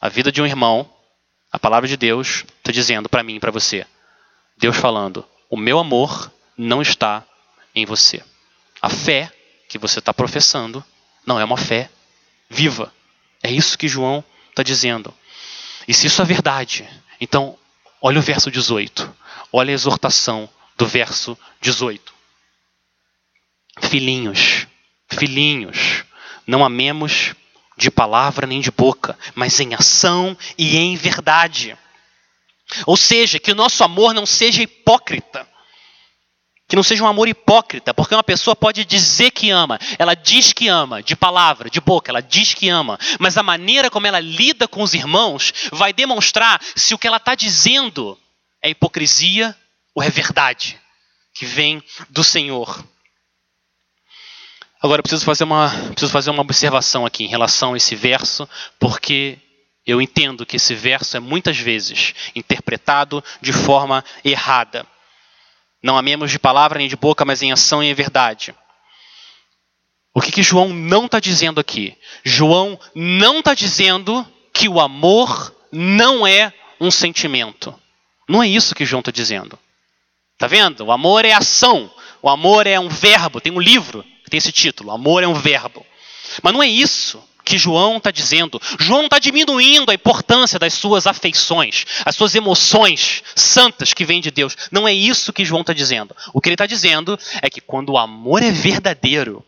[0.00, 0.88] a vida de um irmão,
[1.50, 3.86] a palavra de Deus está dizendo para mim e para você.
[4.56, 7.24] Deus falando: o meu amor não está
[7.74, 8.22] em você.
[8.80, 9.32] A fé
[9.68, 10.84] que você está professando
[11.26, 11.90] não é uma fé
[12.48, 12.92] viva.
[13.42, 15.12] É isso que João está dizendo.
[15.86, 16.88] E se isso é verdade,
[17.20, 17.58] então
[18.00, 19.14] olha o verso 18.
[19.52, 22.12] Olha a exortação do verso 18.
[23.80, 24.66] Filhinhos,
[25.08, 26.04] filhinhos,
[26.46, 27.34] não amemos
[27.76, 31.76] de palavra nem de boca, mas em ação e em verdade.
[32.86, 35.46] Ou seja, que o nosso amor não seja hipócrita.
[36.68, 40.52] Que não seja um amor hipócrita, porque uma pessoa pode dizer que ama, ela diz
[40.52, 44.18] que ama, de palavra, de boca, ela diz que ama, mas a maneira como ela
[44.18, 48.18] lida com os irmãos vai demonstrar se o que ela está dizendo
[48.60, 49.56] é hipocrisia
[49.94, 50.78] ou é verdade,
[51.32, 52.84] que vem do Senhor.
[54.82, 58.48] Agora eu preciso fazer uma, preciso fazer uma observação aqui em relação a esse verso,
[58.78, 59.38] porque
[59.86, 64.86] eu entendo que esse verso é muitas vezes interpretado de forma errada.
[65.86, 68.52] Não amemos de palavra nem de boca, mas em ação e em verdade.
[70.12, 71.96] O que, que João não está dizendo aqui?
[72.24, 77.72] João não está dizendo que o amor não é um sentimento.
[78.28, 79.56] Não é isso que João está dizendo.
[80.32, 80.86] Está vendo?
[80.86, 81.88] O amor é ação.
[82.20, 83.40] O amor é um verbo.
[83.40, 84.90] Tem um livro que tem esse título.
[84.90, 85.86] Amor é um verbo.
[86.42, 88.60] Mas não é isso que João está dizendo.
[88.80, 94.32] João está diminuindo a importância das suas afeições, as suas emoções santas que vêm de
[94.32, 94.56] Deus.
[94.72, 96.14] Não é isso que João está dizendo.
[96.34, 99.44] O que ele está dizendo é que quando o amor é verdadeiro,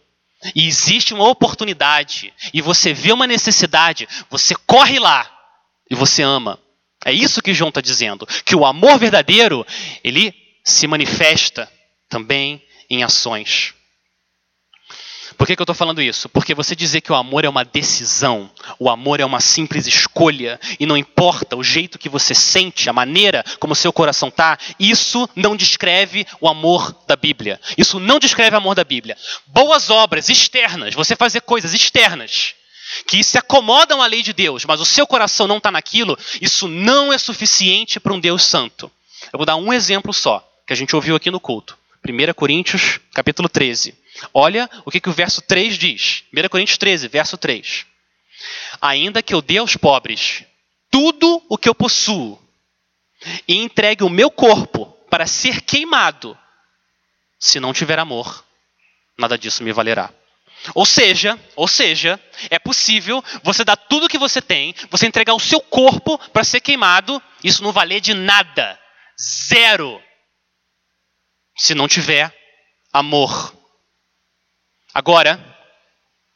[0.55, 5.29] e existe uma oportunidade, e você vê uma necessidade, você corre lá
[5.91, 6.57] e você ama.
[7.05, 8.25] É isso que João está dizendo.
[8.45, 9.67] Que o amor verdadeiro,
[10.05, 10.33] ele
[10.65, 11.69] se manifesta
[12.09, 13.75] também em ações.
[15.39, 16.29] Por que, que eu estou falando isso?
[16.29, 20.59] Porque você dizer que o amor é uma decisão, o amor é uma simples escolha,
[20.81, 25.31] e não importa o jeito que você sente, a maneira como seu coração está, isso
[25.37, 27.61] não descreve o amor da Bíblia.
[27.79, 29.17] Isso não descreve o amor da Bíblia.
[29.47, 32.55] Boas obras externas, você fazer coisas externas,
[33.07, 36.67] que se acomodam à lei de Deus, mas o seu coração não está naquilo, isso
[36.67, 38.91] não é suficiente para um Deus santo.
[39.33, 41.79] Eu vou dar um exemplo só, que a gente ouviu aqui no culto.
[42.05, 43.95] 1 Coríntios, capítulo 13.
[44.33, 46.25] Olha o que, que o verso 3 diz.
[46.33, 47.87] 1 Coríntios 13, verso 3.
[48.81, 50.45] Ainda que eu dê aos pobres
[50.91, 52.41] tudo o que eu possuo
[53.47, 56.39] e entregue o meu corpo para ser queimado,
[57.39, 58.45] se não tiver amor,
[59.17, 60.13] nada disso me valerá.
[60.75, 65.35] Ou seja, ou seja, é possível você dar tudo o que você tem, você entregar
[65.35, 68.79] o seu corpo para ser queimado, isso não valer de nada.
[69.21, 70.03] Zero.
[71.57, 72.35] Se não tiver
[72.93, 73.55] amor.
[74.99, 75.39] Agora,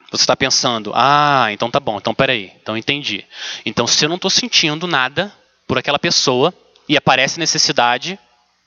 [0.09, 3.27] você está pensando, ah, então tá bom, então peraí, então entendi.
[3.66, 6.55] Então, se eu não estou sentindo nada por aquela pessoa
[6.88, 8.16] e aparece necessidade,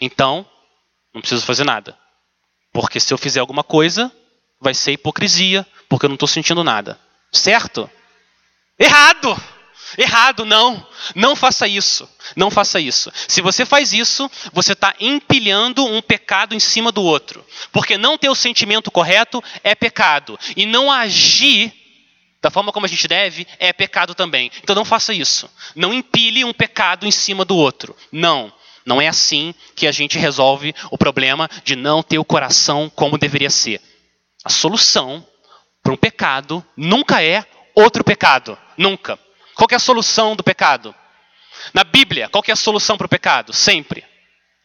[0.02, 0.46] então
[1.14, 1.98] não preciso fazer nada.
[2.74, 4.12] Porque se eu fizer alguma coisa,
[4.60, 7.00] vai ser hipocrisia, porque eu não estou sentindo nada.
[7.32, 7.90] Certo?
[8.78, 9.42] Errado!
[9.98, 10.86] Errado, não.
[11.16, 12.10] Não faça isso.
[12.36, 13.12] Não faça isso.
[13.28, 17.46] Se você faz isso, você está empilhando um pecado em cima do outro.
[17.72, 20.40] Porque não ter o sentimento correto é pecado.
[20.56, 21.74] E não agir
[22.42, 24.52] da forma como a gente deve é pecado também.
[24.62, 25.50] Então não faça isso.
[25.76, 27.96] Não empilhe um pecado em cima do outro.
[28.12, 28.54] Não.
[28.86, 33.18] Não é assim que a gente resolve o problema de não ter o coração como
[33.18, 33.82] deveria ser.
[34.44, 35.26] A solução
[35.82, 38.56] para um pecado nunca é outro pecado.
[38.78, 39.18] Nunca.
[39.56, 40.94] Qual é a solução do pecado?
[41.74, 43.54] Na Bíblia, qual é a solução para o pecado?
[43.54, 44.04] Sempre.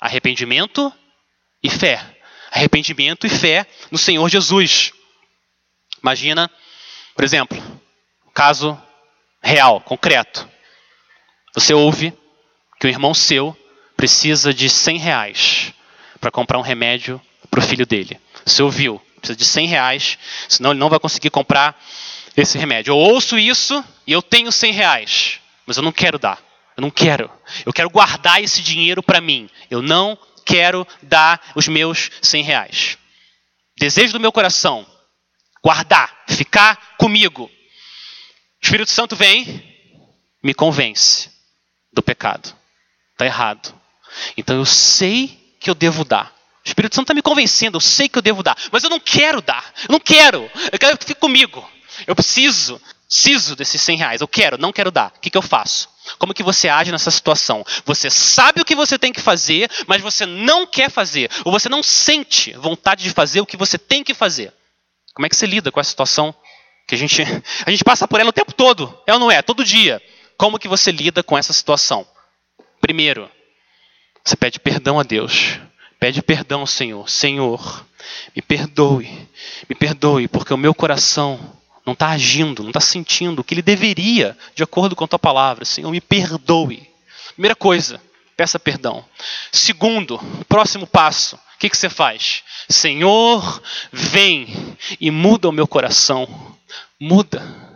[0.01, 0.93] Arrependimento
[1.63, 2.05] e fé.
[2.51, 4.93] Arrependimento e fé no Senhor Jesus.
[6.03, 6.51] Imagina,
[7.15, 7.57] por exemplo,
[8.27, 8.81] um caso
[9.43, 10.49] real, concreto.
[11.55, 12.13] Você ouve
[12.79, 13.57] que um irmão seu
[13.97, 15.75] precisa de 100 reais
[16.21, 18.19] para comprar um remédio para o filho dele.
[18.45, 21.79] Você ouviu, precisa de 100 reais, senão ele não vai conseguir comprar
[22.43, 22.93] esse remédio.
[22.93, 26.39] Eu ouço isso e eu tenho 100 reais, mas eu não quero dar.
[26.77, 27.31] Eu não quero.
[27.65, 29.49] Eu quero guardar esse dinheiro para mim.
[29.71, 32.99] Eu não quero dar os meus 100 reais.
[33.79, 34.87] Desejo do meu coração
[35.63, 37.45] guardar, ficar comigo.
[37.45, 37.51] O
[38.63, 39.63] Espírito Santo vem,
[40.43, 41.31] me convence
[41.93, 42.55] do pecado.
[43.13, 43.75] Está errado.
[44.37, 46.35] Então eu sei que eu devo dar.
[46.65, 49.01] O Espírito Santo está me convencendo, eu sei que eu devo dar, mas eu não
[49.01, 49.73] quero dar.
[49.89, 50.51] Eu não quero.
[50.73, 51.67] Eu quero que fique comigo.
[52.07, 54.21] Eu preciso, preciso desses 100 reais.
[54.21, 55.13] Eu quero, não quero dar.
[55.17, 55.89] O que, que eu faço?
[56.19, 57.65] Como que você age nessa situação?
[57.85, 61.31] Você sabe o que você tem que fazer, mas você não quer fazer.
[61.45, 64.53] Ou você não sente vontade de fazer o que você tem que fazer.
[65.15, 66.35] Como é que você lida com essa situação
[66.89, 67.23] que a gente,
[67.67, 68.97] a gente passa por ela o tempo todo?
[69.07, 69.43] É ou não é?
[69.43, 70.03] Todo dia.
[70.37, 72.07] Como que você lida com essa situação?
[72.81, 73.31] Primeiro,
[74.25, 75.59] você pede perdão a Deus.
[75.99, 77.11] Pede perdão Senhor.
[77.11, 77.87] Senhor,
[78.35, 79.29] me perdoe.
[79.69, 83.63] Me perdoe, porque o meu coração não está agindo, não está sentindo o que ele
[83.63, 85.65] deveria, de acordo com a tua palavra.
[85.65, 86.89] Senhor, me perdoe.
[87.33, 88.01] Primeira coisa,
[88.37, 89.05] peça perdão.
[89.51, 92.43] Segundo, próximo passo, o que, que você faz?
[92.69, 93.63] Senhor,
[93.93, 96.57] vem e muda o meu coração.
[96.99, 97.71] Muda.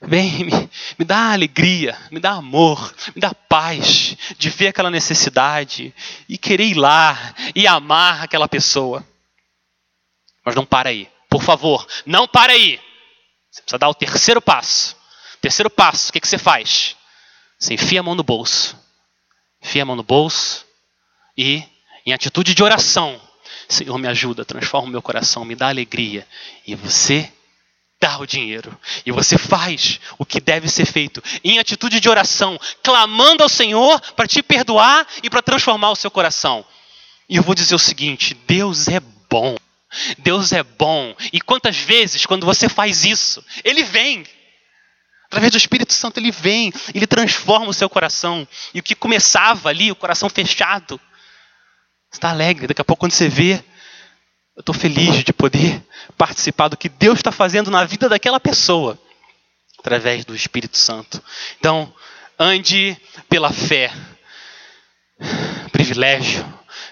[0.00, 5.92] Vem, me, me dá alegria, me dá amor, me dá paz de ver aquela necessidade
[6.28, 9.04] e querer ir lá e amar aquela pessoa.
[10.44, 11.08] Mas não para aí.
[11.28, 12.80] Por favor, não para aí.
[13.50, 14.96] Você precisa dar o terceiro passo.
[15.40, 16.96] Terceiro passo, o que, que você faz?
[17.58, 18.76] Você enfia a mão no bolso.
[19.62, 20.64] Enfia a mão no bolso
[21.36, 21.62] e,
[22.04, 23.20] em atitude de oração,
[23.68, 26.26] Senhor, me ajuda, transforma o meu coração, me dá alegria.
[26.66, 27.32] E você
[28.00, 28.76] dá o dinheiro.
[29.04, 34.00] E você faz o que deve ser feito em atitude de oração, clamando ao Senhor
[34.16, 36.64] para te perdoar e para transformar o seu coração.
[37.28, 39.56] E eu vou dizer o seguinte: Deus é bom.
[40.18, 41.14] Deus é bom.
[41.32, 44.26] E quantas vezes, quando você faz isso, Ele vem.
[45.26, 48.46] Através do Espírito Santo, Ele vem, Ele transforma o seu coração.
[48.72, 51.00] E o que começava ali, o coração fechado,
[52.12, 52.66] está alegre.
[52.66, 53.62] Daqui a pouco, quando você vê,
[54.56, 55.82] eu estou feliz de poder
[56.16, 58.98] participar do que Deus está fazendo na vida daquela pessoa,
[59.78, 61.22] através do Espírito Santo.
[61.58, 61.94] Então,
[62.38, 62.96] ande
[63.28, 63.92] pela fé.
[65.72, 66.44] Privilégio,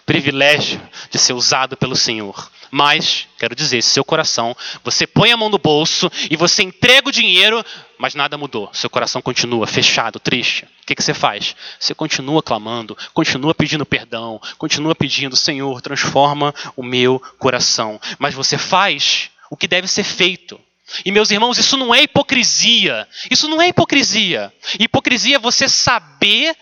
[0.05, 2.51] privilégio de ser usado pelo Senhor.
[2.71, 7.09] Mas, quero dizer, se seu coração, você põe a mão no bolso e você entrega
[7.09, 7.65] o dinheiro,
[7.99, 8.69] mas nada mudou.
[8.73, 10.65] Seu coração continua fechado, triste.
[10.65, 11.55] O que, que você faz?
[11.79, 18.01] Você continua clamando, continua pedindo perdão, continua pedindo, Senhor, transforma o meu coração.
[18.19, 20.61] Mas você faz o que deve ser feito.
[21.05, 23.09] E meus irmãos, isso não é hipocrisia.
[23.31, 24.53] Isso não é hipocrisia.
[24.79, 26.57] Hipocrisia é você saber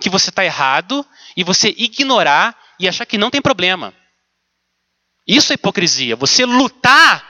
[0.00, 1.04] que você está errado
[1.36, 3.92] e você ignorar e achar que não tem problema.
[5.26, 6.16] Isso é hipocrisia.
[6.16, 7.24] Você lutar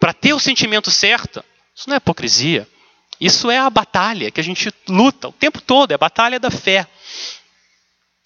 [0.00, 2.68] para ter o sentimento certo, isso não é hipocrisia.
[3.20, 6.50] Isso é a batalha que a gente luta o tempo todo, é a batalha da
[6.50, 6.86] fé.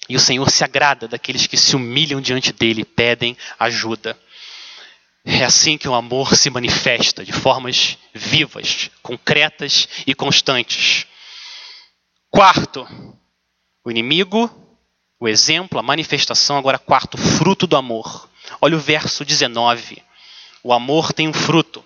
[0.09, 4.19] E o Senhor se agrada daqueles que se humilham diante dele e pedem ajuda.
[5.25, 11.07] É assim que o amor se manifesta de formas vivas, concretas e constantes.
[12.31, 12.87] Quarto,
[13.87, 14.51] o inimigo,
[15.21, 16.59] o exemplo, a manifestação.
[16.59, 18.29] Agora, quarto, fruto do amor.
[18.61, 20.03] Olha o verso 19.
[20.61, 21.85] O amor tem um fruto.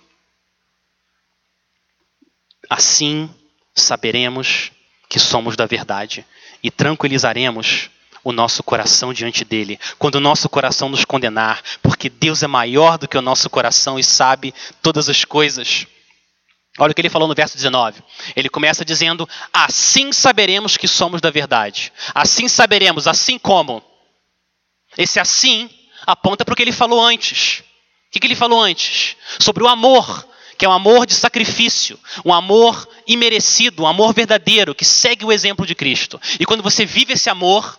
[2.70, 3.28] Assim
[3.74, 4.72] saberemos
[5.10, 6.24] que somos da verdade
[6.62, 7.90] e tranquilizaremos
[8.24, 12.96] o nosso coração diante dele, quando o nosso coração nos condenar, porque Deus é maior
[12.96, 15.86] do que o nosso coração e sabe todas as coisas.
[16.78, 18.02] Olha o que ele falou no verso 19.
[18.36, 21.92] Ele começa dizendo: Assim saberemos que somos da verdade.
[22.14, 23.82] Assim saberemos, assim como.
[24.96, 25.68] Esse assim
[26.06, 27.62] aponta para o que ele falou antes.
[28.14, 29.16] O que ele falou antes?
[29.38, 30.26] Sobre o amor,
[30.58, 35.32] que é um amor de sacrifício, um amor imerecido, um amor verdadeiro, que segue o
[35.32, 36.20] exemplo de Cristo.
[36.38, 37.78] E quando você vive esse amor,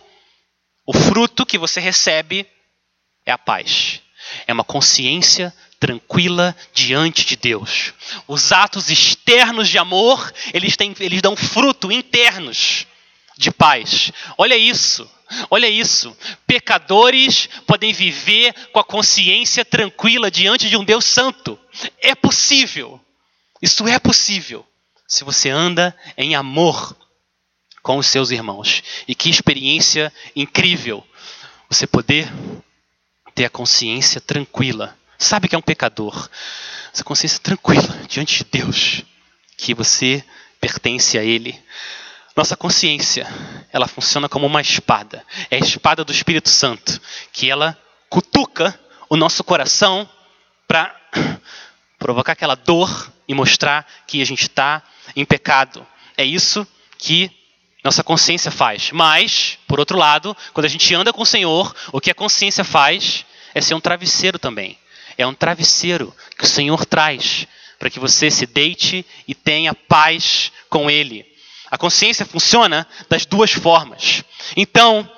[0.86, 2.46] o fruto que você recebe
[3.26, 4.00] é a paz.
[4.46, 7.92] É uma consciência tranquila diante de Deus.
[8.28, 12.86] Os atos externos de amor, eles, têm, eles dão fruto internos
[13.36, 14.12] de paz.
[14.38, 15.10] Olha isso.
[15.50, 16.16] Olha isso.
[16.46, 21.58] Pecadores podem viver com a consciência tranquila diante de um Deus santo.
[21.98, 23.00] É possível.
[23.60, 24.64] Isso é possível.
[25.08, 26.96] Se você anda em amor
[27.82, 28.84] com os seus irmãos.
[29.08, 31.04] E que experiência incrível
[31.68, 32.32] você poder
[33.34, 34.96] ter a consciência tranquila.
[35.22, 36.28] Sabe que é um pecador.
[36.92, 39.02] Essa consciência tranquila diante de Deus.
[39.56, 40.22] Que você
[40.60, 41.58] pertence a Ele.
[42.34, 43.26] Nossa consciência,
[43.72, 45.24] ela funciona como uma espada.
[45.48, 47.00] É a espada do Espírito Santo.
[47.32, 47.78] Que ela
[48.10, 50.08] cutuca o nosso coração
[50.66, 50.94] para
[52.00, 54.82] provocar aquela dor e mostrar que a gente está
[55.14, 55.86] em pecado.
[56.16, 56.66] É isso
[56.98, 57.30] que
[57.84, 58.90] nossa consciência faz.
[58.90, 62.64] Mas, por outro lado, quando a gente anda com o Senhor, o que a consciência
[62.64, 64.81] faz é ser um travesseiro também.
[65.16, 67.46] É um travesseiro que o Senhor traz
[67.78, 71.26] para que você se deite e tenha paz com Ele.
[71.70, 74.22] A consciência funciona das duas formas.
[74.56, 75.10] Então,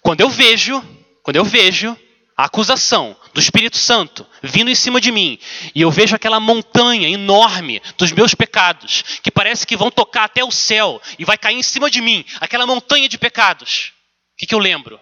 [0.00, 0.82] quando eu vejo,
[1.22, 1.96] quando eu vejo
[2.36, 5.38] a acusação do Espírito Santo vindo em cima de mim
[5.74, 10.42] e eu vejo aquela montanha enorme dos meus pecados que parece que vão tocar até
[10.42, 13.92] o céu e vai cair em cima de mim, aquela montanha de pecados,
[14.34, 14.98] o que, que eu lembro?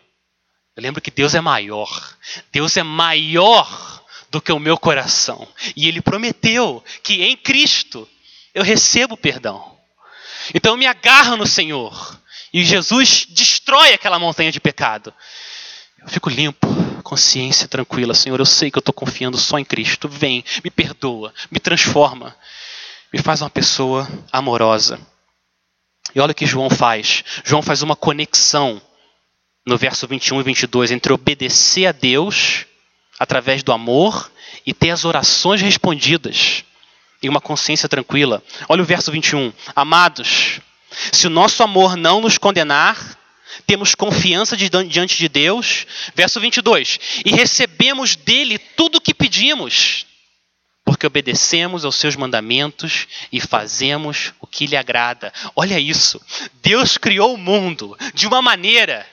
[0.78, 2.16] Eu lembro que Deus é maior.
[2.52, 3.97] Deus é maior
[4.30, 5.46] do que o meu coração.
[5.76, 8.08] E Ele prometeu que em Cristo
[8.54, 9.76] eu recebo perdão.
[10.54, 12.18] Então eu me agarro no Senhor.
[12.52, 15.12] E Jesus destrói aquela montanha de pecado.
[16.00, 16.66] Eu fico limpo,
[17.02, 18.14] consciência tranquila.
[18.14, 20.08] Senhor, eu sei que eu estou confiando só em Cristo.
[20.08, 22.34] Vem, me perdoa, me transforma,
[23.12, 24.98] me faz uma pessoa amorosa.
[26.14, 27.22] E olha o que João faz.
[27.44, 28.80] João faz uma conexão
[29.66, 32.64] no verso 21 e 22 entre obedecer a Deus
[33.18, 34.30] através do amor
[34.66, 36.64] e ter as orações respondidas
[37.22, 38.42] e uma consciência tranquila.
[38.68, 39.52] Olha o verso 21.
[39.74, 40.60] Amados,
[41.12, 43.18] se o nosso amor não nos condenar,
[43.66, 45.86] temos confiança diante de Deus.
[46.14, 47.22] Verso 22.
[47.24, 50.06] E recebemos dele tudo o que pedimos,
[50.84, 55.32] porque obedecemos aos seus mandamentos e fazemos o que lhe agrada.
[55.56, 56.20] Olha isso.
[56.62, 59.06] Deus criou o mundo de uma maneira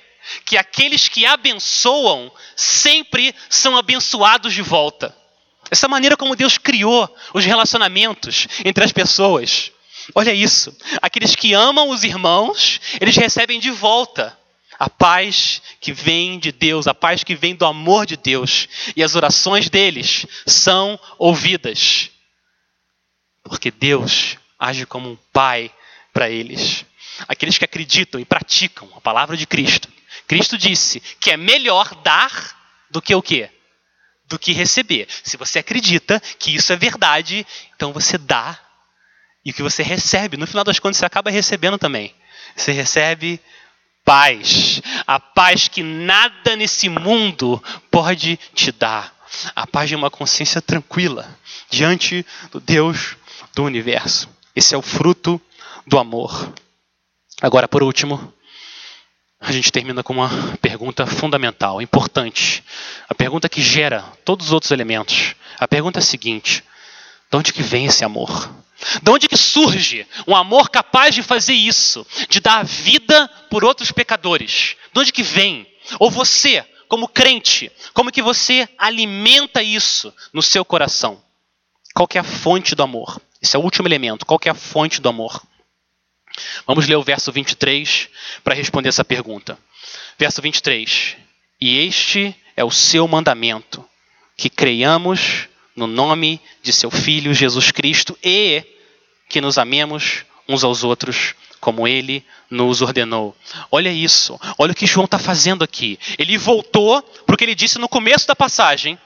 [0.45, 5.15] que aqueles que abençoam sempre são abençoados de volta.
[5.71, 9.71] Essa maneira como Deus criou os relacionamentos entre as pessoas.
[10.13, 10.75] Olha isso.
[11.01, 14.37] Aqueles que amam os irmãos, eles recebem de volta
[14.77, 18.67] a paz que vem de Deus, a paz que vem do amor de Deus.
[18.95, 22.11] E as orações deles são ouvidas.
[23.43, 25.71] Porque Deus age como um pai
[26.13, 26.85] para eles.
[27.27, 29.87] Aqueles que acreditam e praticam a palavra de Cristo.
[30.27, 32.31] Cristo disse que é melhor dar
[32.89, 33.49] do que o quê?
[34.27, 35.07] Do que receber.
[35.23, 37.45] Se você acredita que isso é verdade,
[37.75, 38.59] então você dá
[39.45, 42.15] e o que você recebe, no final das contas, você acaba recebendo também.
[42.55, 43.39] Você recebe
[44.03, 44.81] paz.
[45.05, 49.13] A paz que nada nesse mundo pode te dar.
[49.55, 51.29] A paz de uma consciência tranquila
[51.69, 53.17] diante do Deus
[53.53, 54.27] do universo.
[54.55, 55.39] Esse é o fruto
[55.85, 56.51] do amor.
[57.39, 58.33] Agora, por último,
[59.39, 60.29] a gente termina com uma
[60.61, 62.63] pergunta fundamental, importante.
[63.07, 65.35] A pergunta que gera todos os outros elementos.
[65.59, 66.63] A pergunta é a seguinte:
[67.29, 68.49] de onde que vem esse amor?
[69.01, 73.91] De onde que surge um amor capaz de fazer isso, de dar vida por outros
[73.91, 74.75] pecadores?
[74.93, 75.67] De onde que vem?
[75.99, 81.21] Ou você, como crente, como que você alimenta isso no seu coração?
[81.93, 83.21] Qual que é a fonte do amor?
[83.41, 84.25] Esse é o último elemento.
[84.25, 85.41] Qual que é a fonte do amor?
[86.65, 88.09] Vamos ler o verso 23
[88.43, 89.57] para responder essa pergunta.
[90.17, 91.17] Verso 23.
[91.59, 93.83] E este é o seu mandamento,
[94.37, 98.63] que creiamos no nome de seu Filho Jesus Cristo e
[99.29, 103.35] que nos amemos uns aos outros como ele nos ordenou.
[103.71, 105.97] Olha isso, olha o que João está fazendo aqui.
[106.17, 108.99] Ele voltou para o que ele disse no começo da passagem,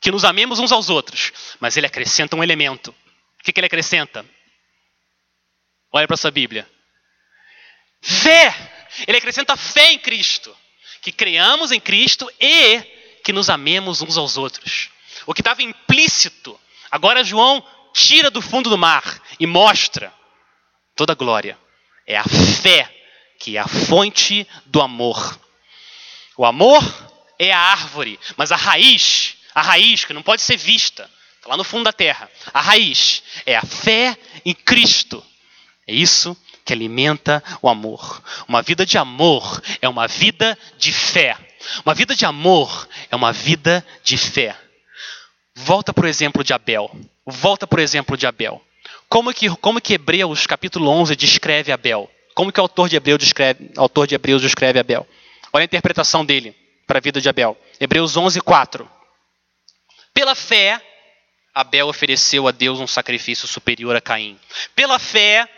[0.00, 2.90] que nos amemos uns aos outros, mas ele acrescenta um elemento.
[2.90, 4.26] O que, que ele acrescenta?
[5.94, 6.68] Olha para sua Bíblia.
[8.02, 8.52] Fé!
[9.06, 10.54] Ele acrescenta fé em Cristo.
[11.00, 12.80] Que creamos em Cristo e
[13.22, 14.90] que nos amemos uns aos outros.
[15.24, 16.58] O que estava implícito,
[16.90, 19.04] agora João tira do fundo do mar
[19.38, 20.12] e mostra
[20.96, 21.56] toda a glória.
[22.04, 22.92] É a fé
[23.38, 25.38] que é a fonte do amor.
[26.36, 26.82] O amor
[27.38, 31.56] é a árvore, mas a raiz, a raiz que não pode ser vista, está lá
[31.56, 32.28] no fundo da terra.
[32.52, 35.24] A raiz é a fé em Cristo.
[35.86, 38.22] É isso que alimenta o amor.
[38.48, 41.36] Uma vida de amor é uma vida de fé.
[41.84, 44.56] Uma vida de amor é uma vida de fé.
[45.54, 46.90] Volta para o exemplo de Abel.
[47.26, 48.62] Volta para o exemplo de Abel.
[49.08, 52.10] Como que, como que Hebreus capítulo 11 descreve Abel?
[52.34, 55.06] Como que o autor de Hebreus descreve, autor de Hebreus descreve Abel?
[55.52, 56.56] Olha a interpretação dele
[56.86, 57.56] para a vida de Abel.
[57.78, 58.90] Hebreus 11, 4.
[60.12, 60.80] Pela fé,
[61.54, 64.38] Abel ofereceu a Deus um sacrifício superior a Caim.
[64.74, 65.48] Pela fé,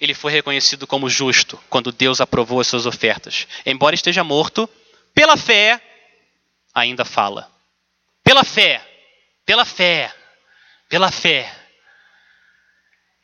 [0.00, 3.46] ele foi reconhecido como justo quando Deus aprovou as suas ofertas.
[3.64, 4.68] Embora esteja morto,
[5.14, 5.80] pela fé,
[6.74, 7.50] ainda fala.
[8.22, 8.82] Pela fé,
[9.44, 10.12] pela fé,
[10.88, 11.52] pela fé.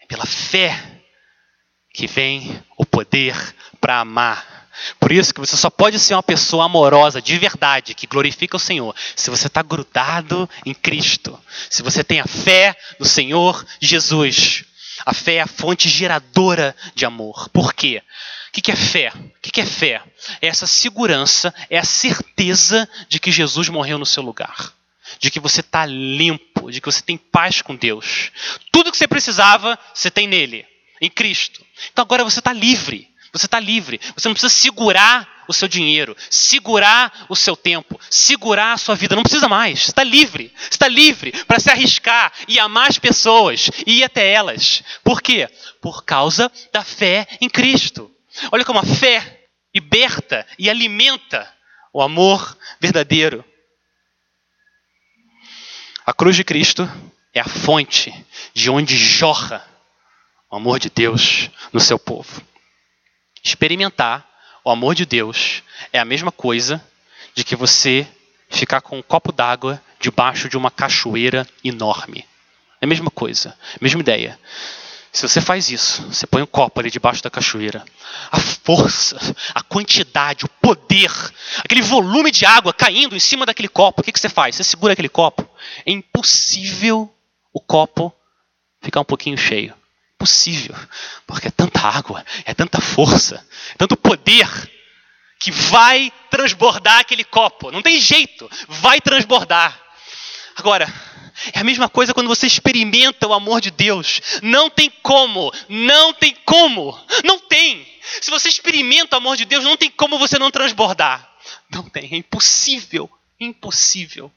[0.01, 1.03] É pela fé
[1.93, 3.37] que vem o poder
[3.81, 4.63] para amar.
[4.99, 8.61] Por isso que você só pode ser uma pessoa amorosa de verdade, que glorifica o
[8.61, 14.65] Senhor, se você está grudado em Cristo, se você tem a fé no Senhor Jesus.
[15.05, 17.49] A fé é a fonte geradora de amor.
[17.51, 18.03] Por quê?
[18.49, 19.13] O que é fé?
[19.15, 20.03] O que é fé?
[20.41, 24.73] É essa segurança, é a certeza de que Jesus morreu no seu lugar.
[25.19, 28.31] De que você está limpo, de que você tem paz com Deus.
[28.71, 30.67] Tudo que você precisava, você tem nele,
[31.01, 31.65] em Cristo.
[31.93, 33.12] Então agora você está livre.
[33.33, 34.01] Você está livre.
[34.15, 39.17] Você não precisa segurar o seu dinheiro, segurar o seu tempo, segurar a sua vida.
[39.17, 39.85] Não precisa mais.
[39.85, 40.53] Você está livre.
[40.57, 44.83] Você está livre para se arriscar e amar as pessoas e ir até elas.
[45.03, 45.49] Por quê?
[45.81, 48.11] Por causa da fé em Cristo.
[48.51, 51.51] Olha como a fé liberta e alimenta
[51.93, 53.45] o amor verdadeiro.
[56.05, 56.89] A cruz de Cristo
[57.33, 58.13] é a fonte
[58.53, 59.67] de onde jorra
[60.51, 62.43] o amor de Deus no seu povo.
[63.43, 64.29] Experimentar
[64.65, 65.63] o amor de Deus
[65.93, 66.83] é a mesma coisa
[67.35, 68.07] de que você
[68.49, 72.25] ficar com um copo d'água debaixo de uma cachoeira enorme.
[72.81, 74.39] É a mesma coisa, mesma ideia.
[75.13, 77.85] Se você faz isso, você põe um copo ali debaixo da cachoeira,
[78.31, 79.19] a força,
[79.55, 81.11] a quantidade, o poder,
[81.59, 84.57] aquele volume de água caindo em cima daquele copo, o que, que você faz?
[84.57, 85.47] Você segura aquele copo.
[85.85, 87.13] É impossível
[87.53, 88.13] o copo
[88.81, 89.75] ficar um pouquinho cheio
[90.23, 90.77] possível,
[91.27, 94.49] porque é tanta água, é tanta força, é tanto poder
[95.37, 97.73] que vai transbordar aquele copo.
[97.73, 99.77] Não tem jeito, vai transbordar.
[100.55, 100.87] Agora,
[101.53, 104.21] é a mesma coisa quando você experimenta o amor de Deus.
[104.45, 107.85] Não tem como, não tem como, não tem.
[108.21, 111.29] Se você experimenta o amor de Deus, não tem como você não transbordar.
[111.69, 113.11] Não tem, é impossível,
[113.41, 114.31] impossível.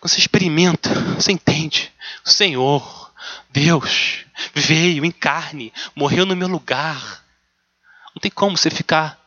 [0.00, 1.92] Quando você experimenta, você entende.
[2.24, 2.99] O Senhor,
[3.52, 4.24] Deus
[4.54, 7.24] veio em carne, morreu no meu lugar.
[8.14, 9.18] Não tem como você ficar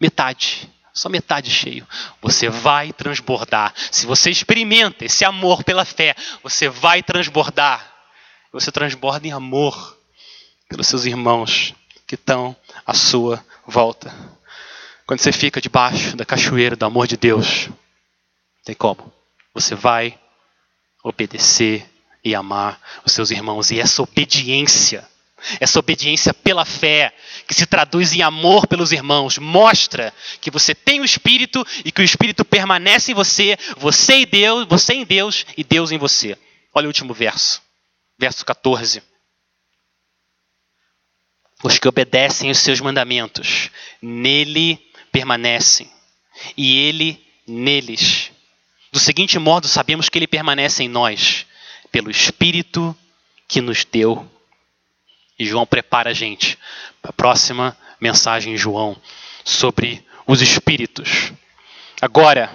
[0.00, 1.86] metade, só metade cheio.
[2.20, 3.74] Você vai transbordar.
[3.90, 7.92] Se você experimenta esse amor pela fé, você vai transbordar.
[8.52, 9.98] Você transborda em amor
[10.68, 11.74] pelos seus irmãos
[12.06, 12.56] que estão
[12.86, 14.14] à sua volta.
[15.06, 17.68] Quando você fica debaixo da cachoeira do amor de Deus,
[18.64, 19.12] tem como?
[19.52, 20.18] Você vai
[21.02, 21.88] obedecer
[22.24, 23.70] e amar os seus irmãos.
[23.70, 25.06] E essa obediência,
[25.60, 27.14] essa obediência pela fé,
[27.46, 32.00] que se traduz em amor pelos irmãos, mostra que você tem o Espírito e que
[32.00, 36.36] o Espírito permanece em você, você e Deus, você em Deus e Deus em você.
[36.72, 37.62] Olha o último verso,
[38.18, 39.02] verso 14.
[41.62, 43.70] Os que obedecem os seus mandamentos,
[44.02, 44.78] nele
[45.12, 45.90] permanecem,
[46.56, 48.30] e ele neles.
[48.92, 51.46] Do seguinte modo, sabemos que ele permanece em nós,
[51.94, 52.96] pelo Espírito
[53.46, 54.28] que nos deu.
[55.38, 56.58] E João prepara a gente
[57.00, 59.00] para a próxima mensagem em João
[59.44, 61.32] sobre os Espíritos.
[62.02, 62.52] Agora,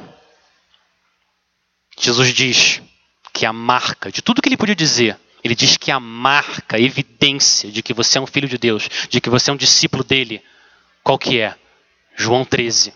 [1.98, 2.82] Jesus diz
[3.32, 6.82] que a marca de tudo que ele podia dizer, ele diz que a marca, a
[6.82, 10.04] evidência de que você é um filho de Deus, de que você é um discípulo
[10.04, 10.44] dele,
[11.02, 11.56] qual que é?
[12.14, 12.94] João 13.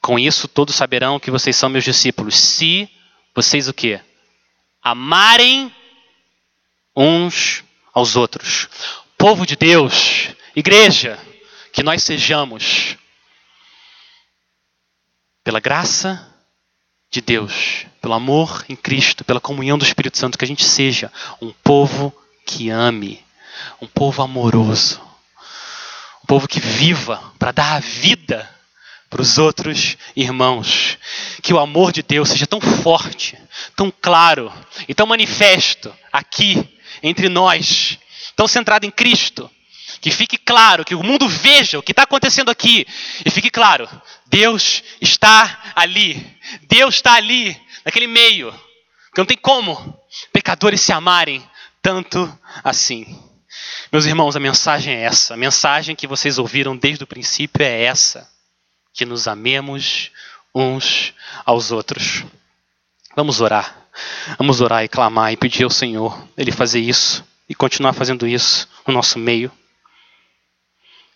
[0.00, 2.88] Com isso todos saberão que vocês são meus discípulos, se
[3.34, 4.00] vocês o quê?
[4.82, 5.74] Amarem
[6.96, 7.62] uns
[7.94, 8.68] aos outros.
[9.16, 11.18] Povo de Deus, igreja,
[11.72, 12.96] que nós sejamos,
[15.44, 16.28] pela graça
[17.10, 21.12] de Deus, pelo amor em Cristo, pela comunhão do Espírito Santo, que a gente seja
[21.40, 22.12] um povo
[22.44, 23.24] que ame,
[23.80, 25.00] um povo amoroso,
[26.22, 28.48] um povo que viva para dar a vida
[29.12, 30.96] para os outros irmãos.
[31.42, 33.38] Que o amor de Deus seja tão forte,
[33.76, 34.50] tão claro
[34.88, 36.66] e tão manifesto aqui
[37.02, 37.98] entre nós,
[38.34, 39.50] tão centrado em Cristo.
[40.00, 42.86] Que fique claro, que o mundo veja o que está acontecendo aqui.
[43.24, 43.86] E fique claro,
[44.26, 46.26] Deus está ali.
[46.62, 47.54] Deus está ali,
[47.84, 48.50] naquele meio.
[49.14, 50.00] Que não tem como
[50.32, 51.46] pecadores se amarem
[51.82, 52.26] tanto
[52.64, 53.06] assim.
[53.92, 55.34] Meus irmãos, a mensagem é essa.
[55.34, 58.31] A mensagem que vocês ouviram desde o princípio é essa
[58.92, 60.10] que nos amemos
[60.54, 61.14] uns
[61.44, 62.24] aos outros.
[63.16, 63.76] Vamos orar.
[64.38, 68.68] Vamos orar e clamar e pedir ao Senhor Ele fazer isso e continuar fazendo isso
[68.86, 69.50] no nosso meio.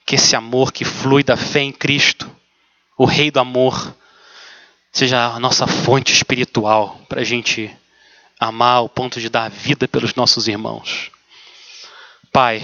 [0.04, 2.30] Que esse amor que flui da fé em Cristo,
[2.96, 3.94] o Rei do amor,
[4.92, 7.74] seja a nossa fonte espiritual para a gente
[8.38, 11.10] amar ao ponto de dar vida pelos nossos irmãos.
[12.32, 12.60] Pai,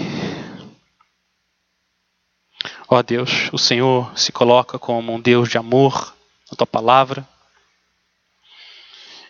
[2.95, 6.15] Ó Deus, o Senhor se coloca como um Deus de amor
[6.51, 7.27] na tua palavra.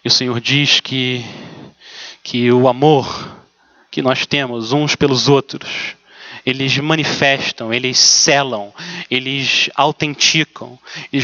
[0.03, 1.23] E o Senhor diz que,
[2.21, 3.07] que o amor
[3.89, 5.95] que nós temos uns pelos outros,
[6.45, 8.73] eles manifestam, eles selam,
[9.09, 10.77] eles autenticam,
[11.09, 11.21] eles